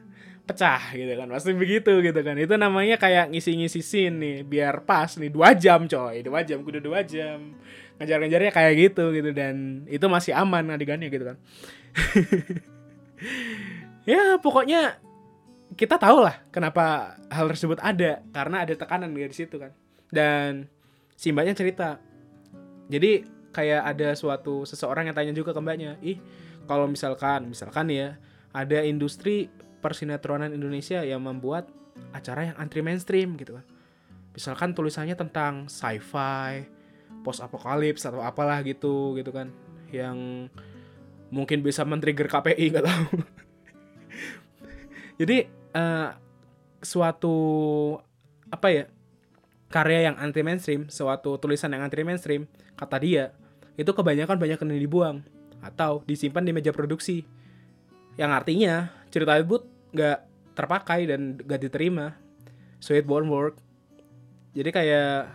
[0.47, 2.39] pecah gitu kan pasti begitu gitu kan.
[2.39, 6.23] Itu namanya kayak ngisi-ngisi scene nih biar pas nih dua jam coy.
[6.23, 7.51] Dua jam kudu dua jam.
[7.99, 9.35] Ngejar-ngejarnya kayak gitu gitu.
[9.35, 11.37] Dan itu masih aman adegannya gitu kan.
[14.07, 15.03] Ya pokoknya
[15.75, 19.75] kita tahu lah kenapa hal tersebut ada karena ada tekanan dari situ kan.
[20.07, 20.71] Dan
[21.19, 21.99] si mbaknya cerita
[22.87, 26.19] jadi kayak ada suatu seseorang yang tanya juga ke mbaknya ih
[26.67, 28.19] kalau misalkan misalkan ya
[28.51, 29.47] ada industri
[29.79, 31.69] persinetronan Indonesia yang membuat
[32.11, 33.65] acara yang anti mainstream gitu kan.
[34.33, 36.65] Misalkan tulisannya tentang sci-fi
[37.25, 39.49] post apokalips atau apalah gitu gitu kan
[39.89, 40.47] yang
[41.33, 43.07] mungkin bisa men-trigger KPI gak tahu.
[45.19, 46.13] Jadi uh,
[46.83, 47.35] suatu
[48.47, 48.85] apa ya
[49.67, 52.45] karya yang anti mainstream, suatu tulisan yang anti mainstream,
[52.77, 53.33] kata dia
[53.77, 55.17] itu kebanyakan banyak yang dibuang
[55.61, 57.25] atau disimpan di meja produksi.
[58.17, 58.73] Yang artinya
[59.13, 59.61] cerita itu
[59.93, 60.19] nggak
[60.57, 62.17] terpakai dan gak diterima.
[62.81, 63.57] Sweet born work.
[64.57, 65.29] Jadi kayak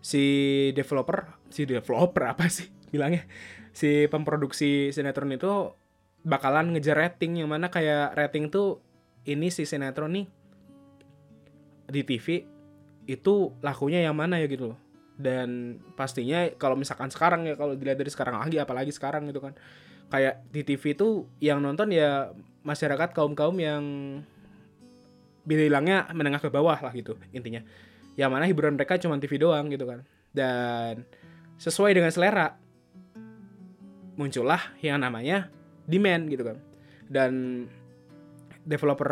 [0.00, 0.24] si
[0.72, 3.28] developer, si developer apa sih bilangnya?
[3.76, 5.76] Si pemproduksi sinetron itu
[6.24, 8.80] bakalan ngejar rating yang mana kayak rating tuh
[9.28, 10.26] ini si sinetron nih
[11.88, 12.44] di TV
[13.08, 14.78] itu lakunya yang mana ya gitu loh
[15.18, 19.58] dan pastinya kalau misalkan sekarang ya kalau dilihat dari sekarang lagi apalagi sekarang gitu kan.
[20.08, 22.32] Kayak di TV itu yang nonton ya
[22.64, 23.82] masyarakat kaum kaum yang
[25.44, 27.60] bilangnya menengah ke bawah lah gitu intinya.
[28.14, 30.06] Yang mana hiburan mereka cuma TV doang gitu kan.
[30.30, 31.02] Dan
[31.58, 32.54] sesuai dengan selera
[34.14, 35.50] muncullah yang namanya
[35.84, 36.56] demand gitu kan.
[37.10, 37.32] Dan
[38.62, 39.10] developer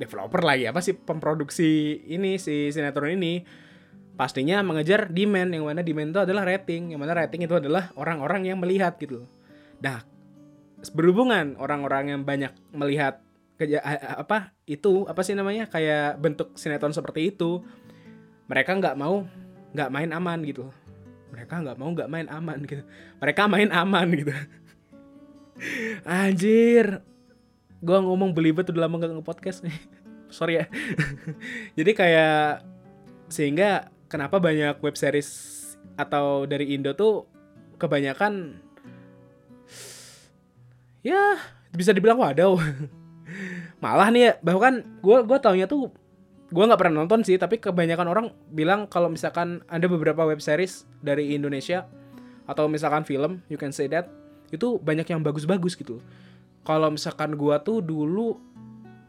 [0.00, 0.96] developer lagi apa sih?
[0.96, 3.63] Pemproduksi ini si sinetron ini
[4.14, 8.46] pastinya mengejar demand yang mana demand itu adalah rating yang mana rating itu adalah orang-orang
[8.46, 9.26] yang melihat gitu
[9.84, 10.00] Nah,
[10.96, 13.20] berhubungan orang-orang yang banyak melihat
[13.60, 13.84] keja
[14.18, 17.62] apa itu apa sih namanya kayak bentuk sinetron seperti itu
[18.50, 19.28] mereka nggak mau
[19.76, 20.72] nggak main aman gitu
[21.34, 22.86] mereka nggak mau nggak main aman gitu.
[23.18, 24.30] Mereka main aman gitu.
[26.06, 27.02] Anjir
[27.84, 29.74] gue ngomong belibet udah lama gak nge-podcast nih.
[30.36, 30.70] Sorry ya.
[31.78, 32.62] Jadi kayak
[33.26, 35.50] sehingga kenapa banyak web series
[35.98, 37.26] atau dari Indo tuh
[37.82, 38.62] kebanyakan
[41.02, 41.42] ya
[41.74, 42.54] bisa dibilang wadaw.
[43.82, 45.90] Malah nih ya bahkan gue gue taunya tuh
[46.54, 50.86] gue nggak pernah nonton sih tapi kebanyakan orang bilang kalau misalkan ada beberapa web series
[51.02, 51.90] dari Indonesia
[52.46, 54.06] atau misalkan film you can say that
[54.54, 55.98] itu banyak yang bagus-bagus gitu.
[56.62, 58.38] Kalau misalkan gua tuh dulu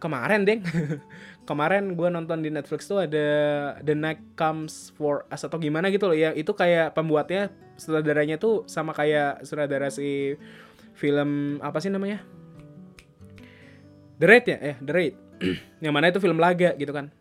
[0.01, 0.65] kemarin deng
[1.45, 3.27] kemarin gue nonton di Netflix tuh ada
[3.85, 6.17] The Night Comes for Us atau gimana gitu loh.
[6.17, 10.35] Ya itu kayak pembuatnya sutradaranya tuh sama kayak sutradara si
[10.97, 12.25] film apa sih namanya?
[14.17, 14.57] The Raid ya?
[14.59, 15.15] Eh The Raid.
[15.85, 17.13] Yang mana itu film laga gitu kan.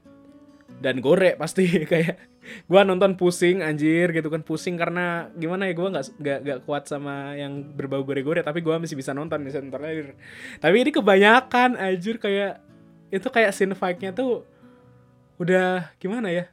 [0.81, 4.41] Dan gore pasti kayak gue nonton pusing anjir gitu kan.
[4.41, 6.05] Pusing karena gimana ya gue nggak
[6.41, 9.81] nggak kuat sama yang berbau gore-gore tapi gue masih bisa nonton center
[10.65, 12.64] tapi ini kebanyakan anjir kayak
[13.15, 14.43] itu kayak scene fight-nya tuh
[15.39, 16.51] udah gimana ya?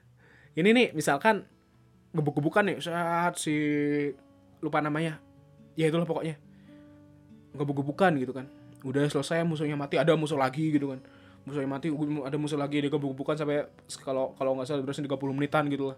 [0.53, 1.49] Ini nih misalkan
[2.13, 3.55] gebuk-gebukan nih saat si
[4.61, 5.17] lupa namanya.
[5.73, 6.37] Ya itulah pokoknya.
[7.57, 8.45] Gebuk-gebukan gitu kan.
[8.85, 11.01] Udah selesai musuhnya mati ada musuh lagi gitu kan.
[11.49, 11.89] Musuhnya mati
[12.21, 13.65] ada musuh lagi dia gebuk-gebukan sampai
[14.05, 15.97] kalau kalau nggak salah berarti 30 menitan gitu lah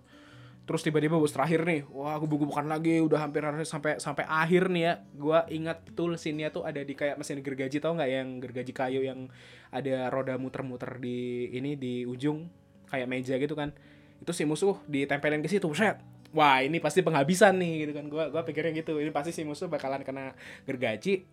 [0.63, 4.83] terus tiba-tiba bos terakhir nih wah gue bukan lagi udah hampir sampai sampai akhir nih
[4.87, 4.93] ya.
[5.11, 8.09] Gue ingat betul scene tuh ada di kayak mesin gergaji tau nggak?
[8.09, 9.27] Yang gergaji kayu yang
[9.75, 12.47] ada roda muter-muter di ini di ujung
[12.87, 13.75] kayak meja gitu kan.
[14.23, 15.99] Itu si musuh ditempelin ke situ set
[16.33, 18.05] wah ini pasti penghabisan nih gitu kan.
[18.07, 18.95] Gue gua pikirnya gitu.
[19.03, 20.31] Ini pasti si musuh bakalan kena
[20.63, 21.27] gergaji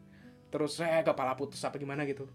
[0.50, 2.02] terus saya kepala putus apa gimana?
[2.02, 2.26] gitu.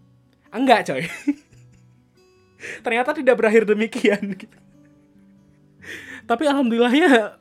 [0.48, 1.04] Enggak coy.
[2.84, 4.65] Ternyata tidak berakhir demikian gitu
[6.26, 7.38] tapi alhamdulillahnya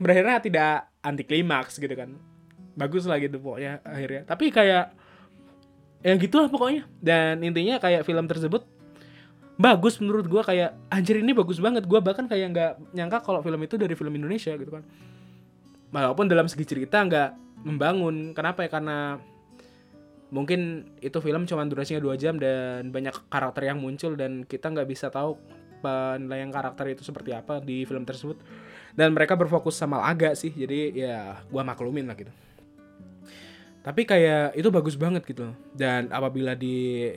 [0.00, 0.72] berakhirnya tidak
[1.04, 2.16] anti klimaks gitu kan.
[2.72, 4.22] Bagus lah gitu pokoknya akhirnya.
[4.24, 4.84] Tapi kayak
[6.02, 6.88] ya gitulah pokoknya.
[6.98, 8.64] Dan intinya kayak film tersebut
[9.60, 11.84] bagus menurut gue kayak anjir ini bagus banget.
[11.84, 14.82] Gue bahkan kayak nggak nyangka kalau film itu dari film Indonesia gitu kan.
[15.92, 18.32] Walaupun dalam segi cerita nggak membangun.
[18.32, 18.72] Kenapa ya?
[18.72, 19.20] Karena
[20.32, 24.88] mungkin itu film cuma durasinya dua jam dan banyak karakter yang muncul dan kita nggak
[24.88, 25.36] bisa tahu
[25.82, 28.38] penilaian karakter itu seperti apa di film tersebut.
[28.94, 31.16] Dan mereka berfokus sama laga sih jadi ya
[31.50, 32.30] gua maklumin lah gitu.
[33.82, 35.50] Tapi kayak itu bagus banget gitu.
[35.74, 37.10] Dan apabila di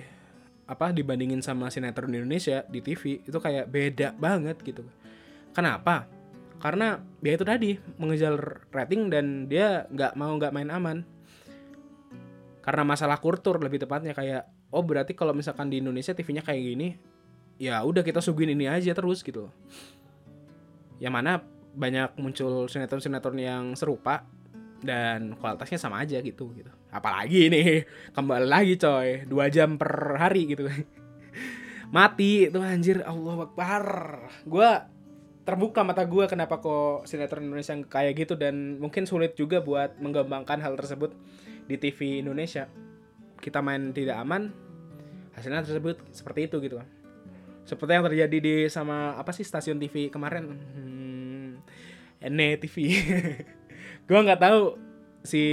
[0.65, 4.81] apa dibandingin sama sinetron di Indonesia di TV itu kayak beda banget gitu.
[5.53, 6.09] Kenapa?
[6.57, 10.97] Karena dia itu tadi mengejar rating dan dia nggak mau nggak main aman.
[12.65, 16.87] Karena masalah kultur lebih tepatnya kayak oh berarti kalau misalkan di Indonesia TV-nya kayak gini
[17.55, 19.47] ya udah kita suguhin ini aja terus gitu
[20.99, 21.43] yang mana
[21.75, 24.23] banyak muncul sinetron-sinetron yang serupa
[24.79, 26.71] dan kualitasnya sama aja gitu gitu.
[26.93, 27.83] Apalagi ini
[28.15, 30.67] kembali lagi coy dua jam per hari gitu.
[31.95, 33.83] Mati itu anjir Allah Akbar.
[34.47, 34.69] Gue
[35.45, 40.57] terbuka mata gue kenapa kok sinetron Indonesia kayak gitu dan mungkin sulit juga buat mengembangkan
[40.63, 41.13] hal tersebut
[41.69, 42.65] di TV Indonesia.
[43.37, 44.49] Kita main tidak aman
[45.35, 46.79] hasilnya tersebut seperti itu gitu
[47.65, 50.45] seperti yang terjadi di sama apa sih stasiun TV kemarin?
[50.53, 51.49] Hmm,
[52.21, 52.75] NE TV
[54.07, 54.77] gue nggak tahu
[55.25, 55.43] si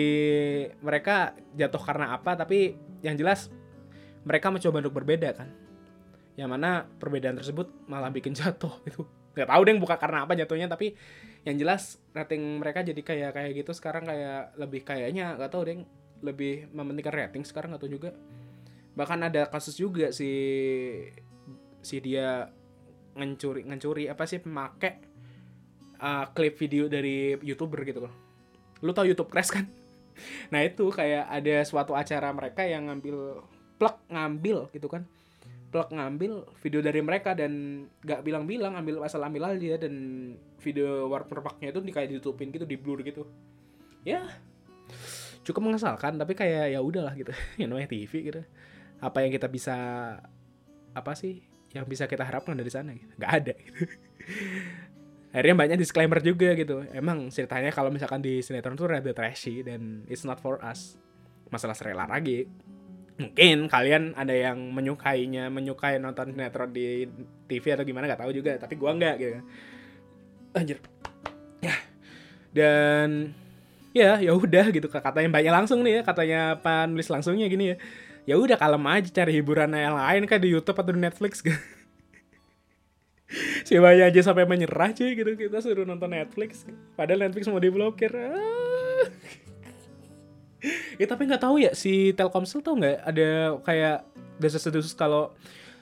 [0.85, 3.49] mereka jatuh karena apa tapi yang jelas
[4.23, 5.49] mereka mencoba untuk berbeda kan.
[6.37, 10.69] Yang mana perbedaan tersebut malah bikin jatuh itu nggak tahu deh buka karena apa jatuhnya
[10.69, 10.93] tapi
[11.49, 15.81] yang jelas rating mereka jadi kayak kayak gitu sekarang kayak lebih kayaknya nggak tahu deh
[16.23, 18.15] lebih mementingkan rating sekarang atau juga.
[18.93, 20.29] Bahkan ada kasus juga si
[21.83, 22.47] si dia
[23.13, 25.13] ngencuri ngencuri apa sih pemakai
[26.03, 28.15] uh, klip video dari youtuber gitu loh.
[28.83, 29.67] Lu tau YouTube Crash kan?
[30.53, 33.41] Nah itu kayak ada suatu acara mereka yang ngambil
[33.81, 35.09] plug ngambil gitu kan.
[35.73, 39.95] Plug ngambil video dari mereka dan gak bilang-bilang ambil asal ambil aja dan
[40.61, 43.25] video warper packnya itu di kayak ditutupin gitu di blur gitu.
[44.05, 44.29] Ya
[45.43, 47.33] cukup mengesalkan tapi kayak ya udahlah gitu.
[47.61, 48.41] Yang namanya TV gitu.
[49.01, 49.77] Apa yang kita bisa
[50.93, 53.13] apa sih yang bisa kita harapkan dari sana gitu.
[53.17, 53.81] nggak ada gitu.
[55.33, 56.85] akhirnya banyak disclaimer juga gitu.
[56.93, 61.01] Emang ceritanya kalau misalkan di sinetron tuh rada trashy dan it's not for us.
[61.49, 62.45] Masalah serela lagi.
[63.17, 67.09] Mungkin kalian ada yang menyukainya menyukai nonton sinetron di
[67.49, 68.61] TV atau gimana nggak tahu juga.
[68.61, 69.41] Tapi gua nggak gitu.
[70.53, 70.79] Anjir.
[71.65, 71.75] Ya.
[72.53, 73.33] Dan
[73.97, 74.85] ya ya udah gitu.
[74.93, 76.03] Katanya banyak langsung nih ya.
[76.05, 77.77] Katanya penulis langsungnya gini ya
[78.23, 81.59] ya udah kalem aja cari hiburan yang lain kan di YouTube atau di Netflix gitu.
[83.67, 85.31] si banyak aja sampai menyerah cuy gitu.
[85.35, 88.13] Kita suruh nonton Netflix padahal Netflix mau diblokir.
[88.13, 89.07] Ah.
[91.01, 93.03] ya tapi nggak tahu ya si Telkomsel tau nggak?
[93.03, 93.99] Ada kayak
[94.39, 95.35] desas-desus kalau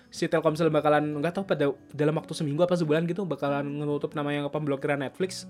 [0.08, 4.32] si Telkomsel bakalan nggak tahu pada dalam waktu seminggu apa sebulan gitu bakalan menutup nama
[4.32, 5.44] yang pemblokiran Netflix.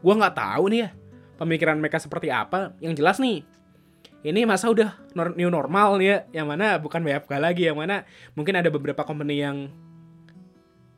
[0.00, 0.90] Gua nggak tahu nih ya
[1.36, 2.72] pemikiran mereka seperti apa.
[2.80, 3.44] Yang jelas nih
[4.20, 4.96] ini masa udah
[5.36, 8.04] new normal ya yang mana bukan WFH lagi yang mana
[8.36, 9.72] mungkin ada beberapa company yang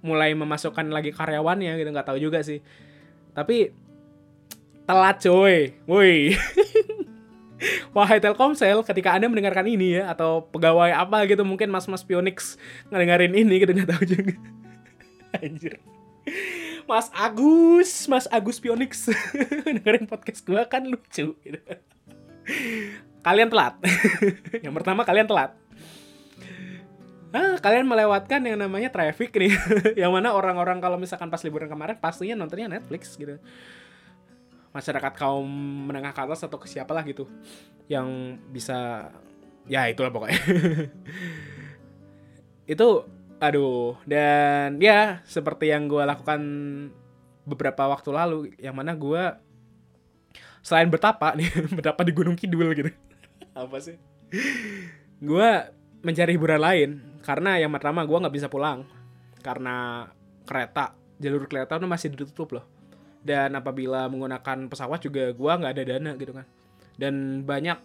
[0.02, 2.58] mulai memasukkan lagi karyawannya gitu nggak tahu juga sih
[3.32, 3.70] tapi
[4.84, 6.34] telat coy woi
[7.94, 12.58] Wahai Telkomsel, ketika Anda mendengarkan ini ya, atau pegawai apa gitu, mungkin mas-mas Pionix
[12.90, 14.34] ngedengerin ini, gitu nggak tahu juga.
[15.38, 15.78] Anjir.
[16.90, 19.06] Mas Agus, Mas Agus Pionix
[19.66, 21.62] dengerin podcast gua kan lucu gitu.
[23.22, 23.78] Kalian telat.
[24.66, 25.54] yang pertama kalian telat.
[27.32, 29.56] Ah, kalian melewatkan yang namanya traffic nih.
[30.02, 33.40] yang mana orang-orang kalau misalkan pas liburan kemarin pastinya nontonnya Netflix gitu
[34.72, 35.46] masyarakat kaum
[35.88, 37.28] menengah ke atas atau ke siapa lah gitu
[37.86, 39.12] yang bisa
[39.68, 40.40] ya itulah pokoknya
[42.72, 42.88] itu
[43.36, 46.40] aduh dan ya seperti yang gue lakukan
[47.44, 49.22] beberapa waktu lalu yang mana gue
[50.64, 52.90] selain bertapa nih bertapa di Gunung Kidul gitu
[53.52, 53.96] apa sih?
[55.20, 55.50] Gue
[56.02, 56.90] mencari hiburan lain
[57.22, 58.82] karena yang pertama gue nggak bisa pulang
[59.42, 60.08] karena
[60.42, 62.64] kereta jalur kereta itu masih ditutup loh.
[63.22, 66.46] Dan apabila menggunakan pesawat juga gua nggak ada dana gitu kan.
[66.98, 67.78] Dan banyak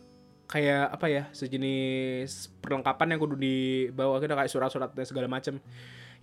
[0.50, 5.62] kayak apa ya sejenis perlengkapan yang kudu dibawa gitu kayak surat-surat dan segala macem.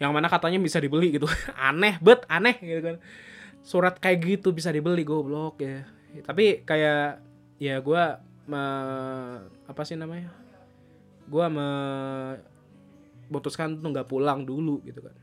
[0.03, 1.31] Yang mana katanya bisa dibeli gitu.
[1.71, 2.97] Aneh bet aneh gitu kan.
[3.63, 5.87] Surat kayak gitu bisa dibeli goblok ya.
[6.27, 7.23] Tapi kayak
[7.63, 8.61] ya gua me,
[9.65, 10.29] apa sih namanya?
[11.25, 15.17] Gua memutuskan tuh nggak pulang dulu gitu kan.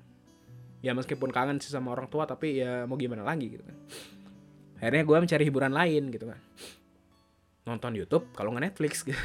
[0.82, 3.78] Ya meskipun kangen sih sama orang tua tapi ya mau gimana lagi gitu kan.
[4.82, 6.42] Akhirnya gue mencari hiburan lain gitu kan.
[7.70, 9.06] Nonton YouTube kalau nggak Netflix.
[9.06, 9.18] Gitu.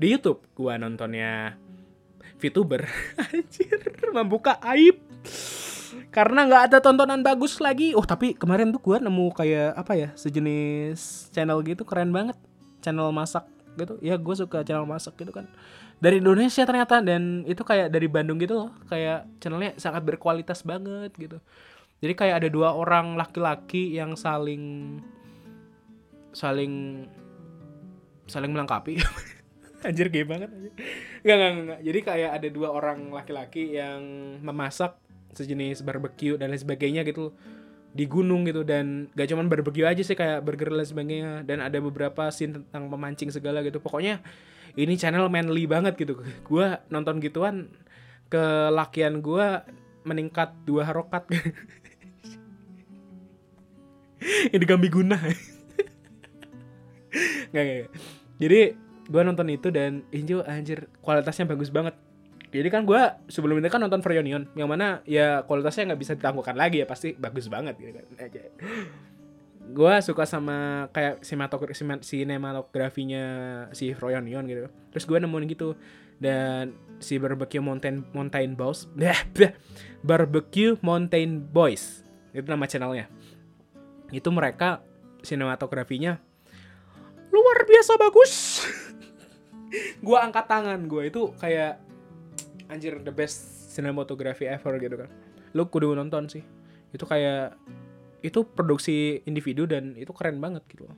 [0.00, 1.58] di YouTube gue nontonnya
[2.38, 2.86] VTuber.
[3.26, 3.82] Anjir
[4.14, 5.02] membuka aib.
[6.14, 7.98] Karena nggak ada tontonan bagus lagi.
[7.98, 12.38] Oh tapi kemarin tuh gue nemu kayak apa ya sejenis channel gitu keren banget
[12.86, 13.42] channel masak
[13.74, 13.98] gitu.
[13.98, 15.50] Ya gue suka channel masak gitu kan.
[15.98, 18.70] Dari Indonesia ternyata dan itu kayak dari Bandung gitu loh.
[18.86, 21.42] Kayak channelnya sangat berkualitas banget gitu.
[21.98, 24.96] Jadi kayak ada dua orang laki-laki yang saling
[26.30, 27.04] saling
[28.30, 29.00] saling melengkapi.
[29.86, 30.50] Anjir gay banget
[31.22, 34.00] nggak, nggak nggak jadi kayak ada dua orang laki-laki yang
[34.42, 34.98] memasak
[35.36, 37.36] sejenis barbecue dan lain sebagainya gitu
[37.96, 41.32] di gunung gitu dan gak cuman barbecue aja sih kayak burger dan sebagainya.
[41.48, 43.80] Dan ada beberapa scene tentang memancing segala gitu.
[43.80, 44.20] Pokoknya
[44.76, 46.20] ini channel manly banget gitu.
[46.48, 47.72] Gue nonton gituan
[48.28, 49.46] kelakian gue
[50.04, 51.26] meningkat dua harokat.
[54.26, 55.14] Ini gambi guna.
[57.54, 57.88] Nggak, nggak.
[58.36, 58.60] jadi
[59.06, 61.96] gue nonton itu dan Injo anjir kualitasnya bagus banget
[62.54, 66.54] jadi kan gue sebelum itu kan nonton Freonion yang mana ya kualitasnya nggak bisa ditangguhkan
[66.54, 68.04] lagi ya pasti bagus banget gitu kan.
[69.66, 73.24] Gue suka sama kayak sinematografinya
[73.74, 74.70] si Froyonion gitu.
[74.94, 75.74] Terus gue nemuin gitu
[76.22, 76.70] dan
[77.02, 78.86] si barbecue mountain mountain boys
[80.06, 83.10] barbecue mountain boys itu nama channelnya.
[84.14, 84.86] Itu mereka
[85.26, 86.22] sinematografinya
[87.34, 88.62] luar biasa bagus.
[90.06, 91.85] Gue angkat tangan gue itu kayak
[92.72, 95.10] anjir the best cinematography ever gitu kan.
[95.52, 96.44] Lu kudu nonton sih.
[96.94, 97.56] Itu kayak
[98.24, 100.88] itu produksi individu dan itu keren banget gitu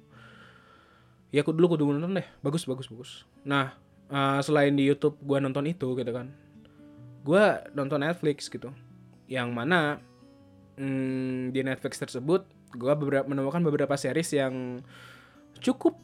[1.29, 2.27] ya aku dulu kudu nonton deh.
[2.41, 3.11] Bagus bagus bagus.
[3.45, 3.77] Nah
[4.09, 6.33] uh, selain di YouTube gue nonton itu gitu kan
[7.25, 7.45] gue
[7.77, 8.73] nonton Netflix gitu.
[9.29, 10.01] Yang mana
[10.81, 14.85] hmm, di Netflix tersebut gue beberapa menemukan beberapa series yang
[15.61, 15.97] cukup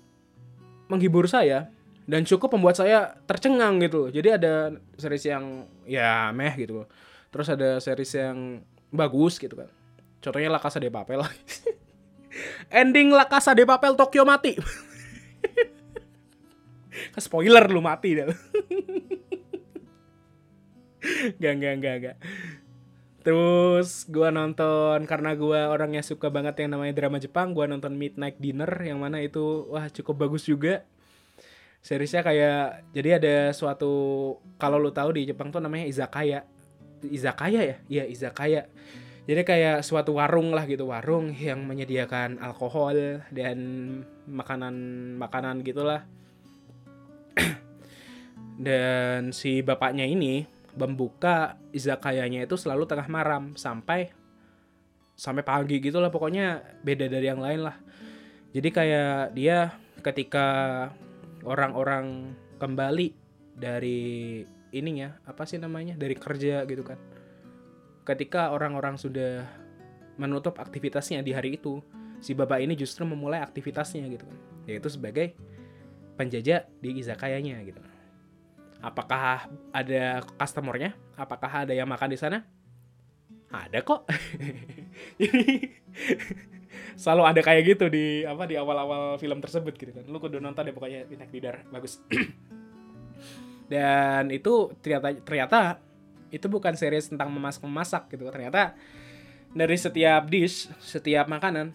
[0.89, 1.73] menghibur saya
[2.05, 6.85] dan cukup membuat saya tercengang gitu jadi ada series yang ya meh gitu
[7.33, 8.61] terus ada series yang
[8.93, 9.69] bagus gitu kan
[10.25, 11.21] Contohnya La Casa de Papel.
[12.81, 14.57] Ending La Casa de Papel Tokyo mati.
[17.21, 18.25] Spoiler lu mati dah.
[21.45, 22.17] gak, gak, gak, gak.
[23.21, 28.41] Terus gue nonton karena gue orangnya suka banget yang namanya drama Jepang, gue nonton Midnight
[28.41, 30.89] Dinner yang mana itu wah cukup bagus juga.
[31.85, 33.93] Seriesnya kayak jadi ada suatu
[34.57, 36.49] kalau lu tahu di Jepang tuh namanya izakaya.
[37.05, 37.77] Izakaya ya?
[37.93, 38.65] Iya, izakaya
[39.25, 43.59] jadi kayak suatu warung lah gitu warung yang menyediakan alkohol dan
[44.29, 44.75] makanan
[45.17, 46.05] makanan gitulah
[48.67, 50.45] dan si bapaknya ini
[50.77, 54.13] membuka izakayanya itu selalu tengah malam sampai
[55.17, 57.77] sampai pagi gitu lah pokoknya beda dari yang lain lah
[58.53, 59.73] jadi kayak dia
[60.05, 60.47] ketika
[61.45, 63.13] orang-orang kembali
[63.55, 64.43] dari
[64.75, 66.99] ininya apa sih namanya dari kerja gitu kan
[68.05, 69.49] ketika orang-orang sudah
[70.21, 71.83] menutup aktivitasnya di hari itu,
[72.21, 74.39] si bapak ini justru memulai aktivitasnya gitu kan.
[74.69, 75.33] Yaitu sebagai
[76.15, 77.81] penjajah di izakayanya gitu.
[78.85, 80.93] Apakah ada customernya?
[81.17, 82.45] Apakah ada yang makan di sana?
[83.49, 84.05] Ada kok.
[86.95, 90.05] selalu ada kayak gitu di apa di awal-awal film tersebut gitu kan.
[90.07, 92.01] Lu kudu nonton deh pokoknya Midnight Dinner bagus.
[93.73, 95.59] Dan itu ternyata ternyata
[96.35, 98.29] itu bukan series tentang memasak memasak gitu.
[98.29, 98.77] Ternyata
[99.55, 101.71] dari setiap dish setiap makanan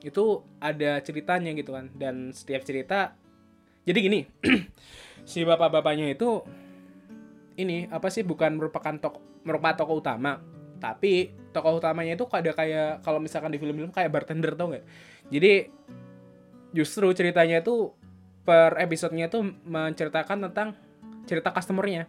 [0.00, 1.88] itu ada ceritanya gitu kan.
[1.94, 3.14] Dan setiap cerita
[3.84, 4.20] jadi gini
[5.30, 6.44] si bapak-bapaknya itu
[7.60, 10.40] ini apa sih bukan merupakan tokoh merupakan tokoh utama
[10.80, 14.84] tapi tokoh utamanya itu ada kayak kalau misalkan di film-film kayak bartender tau nggak?
[15.28, 15.52] Jadi
[16.72, 17.92] justru ceritanya itu
[18.42, 20.74] per episodenya itu menceritakan tentang
[21.28, 22.08] cerita customernya.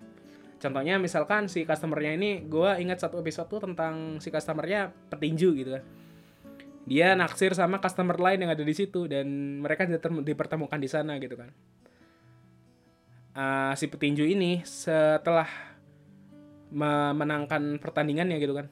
[0.61, 5.69] Contohnya misalkan si customernya ini gue ingat satu episode tuh tentang si customernya petinju gitu
[5.77, 5.83] kan.
[6.85, 9.85] Dia naksir sama customer lain yang ada di situ dan mereka
[10.25, 11.49] dipertemukan di sana gitu kan.
[13.31, 15.70] Uh, si petinju ini setelah
[16.71, 18.67] memenangkan pertandingannya gitu kan.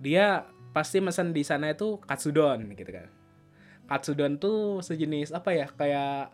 [0.00, 3.08] Dia pasti mesen di sana itu katsudon gitu kan.
[3.86, 6.32] Katsudon tuh sejenis apa ya kayak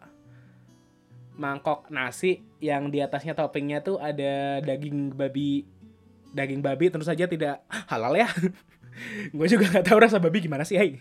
[1.36, 5.66] mangkok nasi yang di atasnya toppingnya tuh ada daging babi
[6.32, 8.30] daging babi tentu saja tidak halal ya.
[9.36, 11.00] Gue juga nggak tahu rasa babi gimana sih hai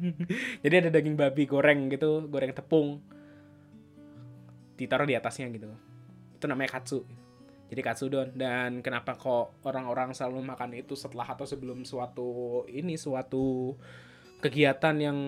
[0.64, 3.02] jadi ada daging babi goreng gitu goreng tepung.
[4.78, 5.68] Ditaruh di atasnya gitu.
[6.36, 7.04] Itu namanya katsu
[7.70, 8.34] jadi katsudon.
[8.34, 13.78] Dan kenapa kok orang-orang selalu makan itu setelah atau sebelum suatu ini suatu
[14.42, 15.18] kegiatan yang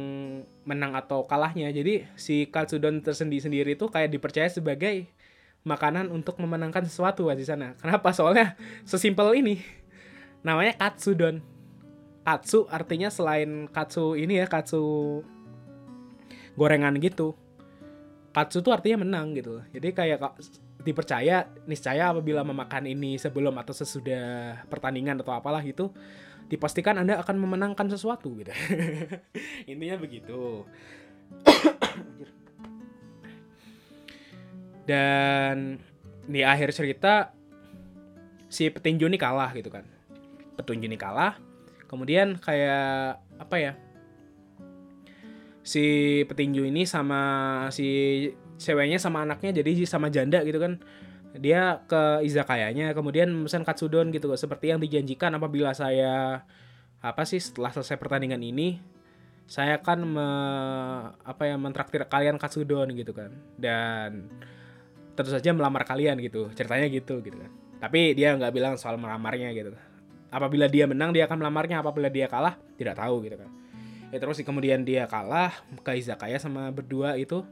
[0.67, 1.71] menang atau kalahnya.
[1.71, 5.07] Jadi si katsudon tersendiri sendiri itu kayak dipercaya sebagai
[5.63, 7.79] makanan untuk memenangkan sesuatu di sana.
[7.79, 8.11] Kenapa?
[8.11, 9.63] Soalnya sesimpel ini.
[10.43, 11.39] Namanya katsudon.
[12.23, 15.23] Katsu artinya selain katsu ini ya katsu
[16.55, 17.35] gorengan gitu.
[18.31, 19.59] Katsu tuh artinya menang gitu.
[19.75, 20.23] Jadi kayak
[20.83, 25.95] dipercaya niscaya apabila memakan ini sebelum atau sesudah pertandingan atau apalah gitu
[26.53, 28.53] dipastikan Anda akan memenangkan sesuatu gitu.
[29.73, 30.69] Intinya begitu.
[34.85, 35.81] Dan
[36.29, 37.33] di akhir cerita
[38.53, 39.89] si petinju ini kalah gitu kan.
[40.61, 41.41] Petinju ini kalah.
[41.89, 43.73] Kemudian kayak apa ya?
[45.65, 47.23] Si petinju ini sama
[47.73, 48.29] si
[48.63, 50.79] ceweknya sama anaknya jadi sama janda gitu kan.
[51.33, 56.45] Dia ke izakayanya kemudian memesan katsudon gitu seperti yang dijanjikan apabila saya
[57.03, 58.79] apa sih setelah selesai pertandingan ini
[59.51, 60.29] saya akan me,
[61.27, 63.35] apa ya mentraktir kalian katsudon gitu kan.
[63.59, 64.31] Dan
[65.13, 67.51] tentu saja melamar kalian gitu ceritanya gitu gitu kan.
[67.83, 69.75] Tapi dia nggak bilang soal melamarnya gitu.
[70.33, 73.51] Apabila dia menang dia akan melamarnya apabila dia kalah tidak tahu gitu kan.
[74.13, 77.45] Ya terus kemudian dia kalah ke izakaya sama berdua itu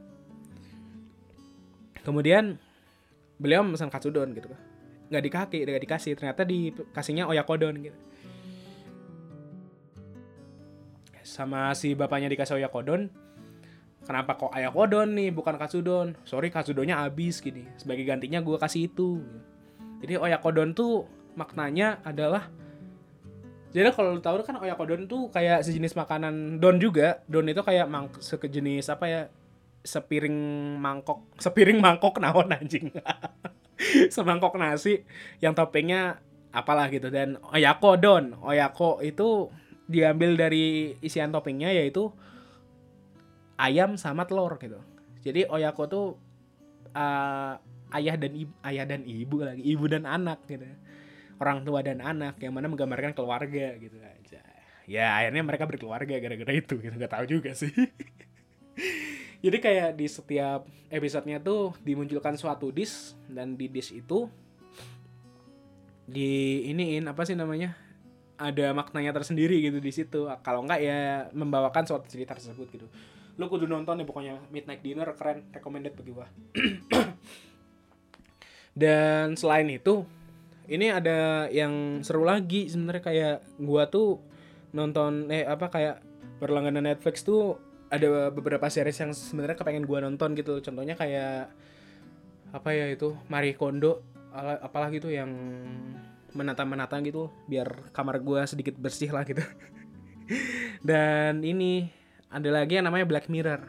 [2.01, 2.57] kemudian
[3.41, 4.49] beliau memesan katsudon gitu.
[5.09, 6.11] Nggak dikaki nggak dikasih.
[6.13, 7.99] Ternyata dikasihnya oyakodon gitu.
[11.21, 13.09] Sama si bapaknya dikasih oyakodon.
[14.01, 16.17] Kenapa kok oyakodon nih bukan katsudon?
[16.25, 17.69] Sorry katsudonnya habis gini.
[17.77, 19.21] Sebagai gantinya gue kasih itu.
[20.01, 21.05] Jadi oyakodon tuh
[21.37, 22.49] maknanya adalah
[23.71, 27.23] jadi kalau lu tahu kan oyakodon tuh kayak sejenis makanan don juga.
[27.31, 29.21] Don itu kayak mang sekejenis apa ya
[29.81, 30.37] sepiring
[30.77, 32.93] mangkok sepiring mangkok naon anjing.
[34.13, 35.01] Semangkok nasi
[35.41, 36.21] yang toppingnya
[36.53, 37.09] apalah gitu.
[37.09, 38.37] Dan oyako don.
[38.45, 39.49] Oyako itu
[39.89, 42.13] diambil dari isian toppingnya yaitu
[43.57, 44.77] ayam sama telur gitu.
[45.25, 46.05] Jadi oyako tuh
[46.93, 47.57] uh,
[47.97, 50.65] ayah dan ibu ayah dan ibu lagi ibu dan anak gitu.
[51.41, 54.45] Orang tua dan anak yang mana menggambarkan keluarga gitu aja.
[54.85, 56.93] Ya akhirnya mereka berkeluarga gara-gara itu gitu.
[56.93, 57.73] Nggak tahu juga sih
[59.41, 64.29] jadi kayak di setiap episodenya tuh dimunculkan suatu dish dan di dish itu
[66.05, 67.73] di iniin apa sih namanya
[68.41, 70.25] ada maknanya tersendiri gitu di situ.
[70.41, 72.87] Kalau enggak ya membawakan suatu cerita tersebut gitu.
[73.37, 76.27] Lu kudu nonton ya pokoknya midnight dinner keren recommended bagi gua.
[78.81, 80.05] Dan selain itu
[80.69, 84.21] ini ada yang seru lagi sebenarnya kayak gua tuh
[84.73, 86.01] nonton eh apa kayak
[86.41, 90.63] berlangganan Netflix tuh ada beberapa series yang sebenarnya kepengen gue nonton gitu.
[90.63, 91.51] Contohnya kayak
[92.55, 93.13] apa ya itu?
[93.27, 95.27] Marie Kondo apalagi gitu yang
[96.31, 99.43] menata-menata gitu biar kamar gue sedikit bersih lah gitu.
[100.87, 101.91] Dan ini
[102.31, 103.67] ada lagi yang namanya Black Mirror.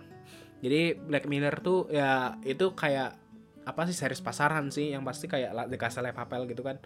[0.63, 3.19] Jadi Black Mirror tuh ya itu kayak
[3.67, 4.95] apa sih series pasaran sih.
[4.95, 6.79] Yang pasti kayak The Castle of Papel gitu kan.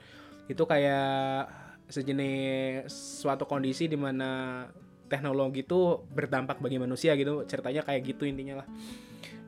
[0.48, 1.52] Itu kayak
[1.92, 2.88] sejenis
[3.20, 4.64] suatu kondisi di mana
[5.06, 8.66] teknologi itu berdampak bagi manusia gitu ceritanya kayak gitu intinya lah.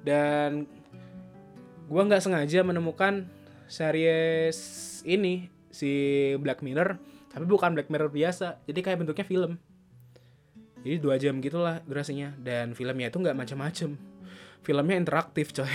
[0.02, 0.64] Dan
[1.88, 3.26] gue nggak sengaja menemukan
[3.68, 4.58] series
[5.04, 5.90] ini si
[6.40, 6.96] Black Mirror
[7.28, 9.52] tapi bukan Black Mirror biasa jadi kayak bentuknya film.
[10.82, 13.98] Jadi dua jam gitulah durasinya dan filmnya itu nggak macam-macam
[14.62, 15.68] filmnya interaktif coy.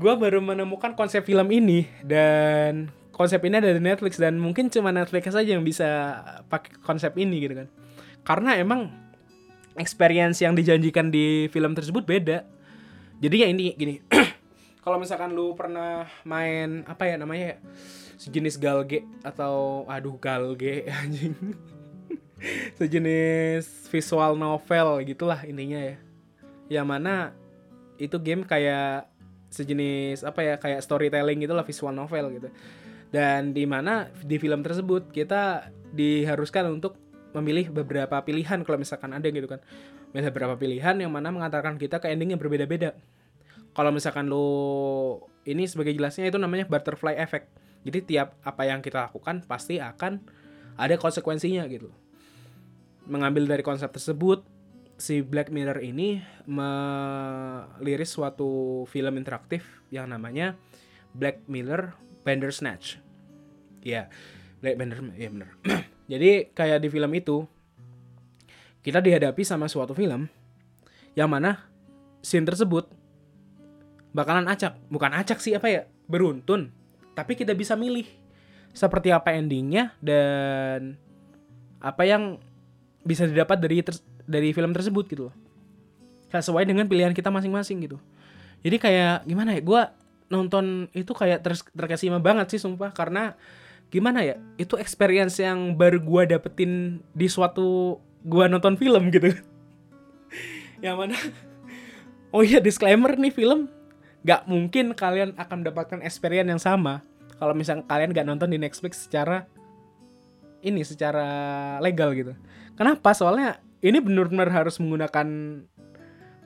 [0.00, 4.92] Gue baru menemukan konsep film ini dan konsep ini ada di Netflix dan mungkin cuma
[4.92, 6.20] Netflix saja yang bisa
[6.52, 7.68] pakai konsep ini gitu kan.
[8.20, 8.92] Karena emang
[9.80, 12.44] experience yang dijanjikan di film tersebut beda.
[13.16, 14.04] Jadi ya ini gini
[14.84, 17.58] kalau misalkan lu pernah main apa ya namanya ya,
[18.20, 21.32] sejenis galge atau aduh galge anjing.
[22.76, 25.96] Sejenis visual novel gitulah intinya ya.
[26.68, 27.32] Yang mana
[27.96, 29.08] itu game kayak
[29.48, 32.52] sejenis apa ya kayak storytelling gitulah visual novel gitu
[33.14, 36.98] dan di mana di film tersebut kita diharuskan untuk
[37.36, 39.60] memilih beberapa pilihan kalau misalkan ada gitu kan.
[40.12, 42.96] Memilih beberapa pilihan yang mana mengantarkan kita ke ending yang berbeda-beda.
[43.76, 44.48] Kalau misalkan lo
[45.44, 47.52] ini sebagai jelasnya itu namanya butterfly effect.
[47.84, 50.24] Jadi tiap apa yang kita lakukan pasti akan
[50.80, 51.92] ada konsekuensinya gitu.
[53.06, 54.42] Mengambil dari konsep tersebut
[54.96, 60.56] si Black Mirror ini meliris suatu film interaktif yang namanya
[61.12, 61.92] Black Mirror
[62.26, 62.98] Bandersnatch.
[63.86, 64.10] Ya,
[64.58, 65.48] Black Banner, ya bener.
[66.12, 67.46] Jadi kayak di film itu
[68.82, 70.26] kita dihadapi sama suatu film
[71.14, 71.70] yang mana
[72.18, 72.90] scene tersebut
[74.10, 76.74] bakalan acak, bukan acak sih apa ya, beruntun.
[77.14, 78.04] Tapi kita bisa milih
[78.76, 81.00] seperti apa endingnya dan
[81.80, 82.36] apa yang
[83.06, 83.80] bisa didapat dari
[84.26, 85.34] dari film tersebut gitu loh
[86.28, 87.96] sesuai dengan pilihan kita masing-masing gitu
[88.60, 89.82] jadi kayak gimana ya gue
[90.32, 92.90] nonton itu kayak ter terkesima banget sih sumpah.
[92.94, 93.34] Karena
[93.90, 99.30] gimana ya itu experience yang baru gue dapetin di suatu gue nonton film gitu.
[100.84, 101.16] Yang mana
[102.34, 103.70] oh iya disclaimer nih film
[104.26, 107.00] gak mungkin kalian akan mendapatkan experience yang sama
[107.38, 109.46] kalau misalnya kalian gak nonton di Netflix secara
[110.66, 111.28] ini secara
[111.78, 112.34] legal gitu.
[112.74, 113.14] Kenapa?
[113.14, 115.28] Soalnya ini benar-benar harus menggunakan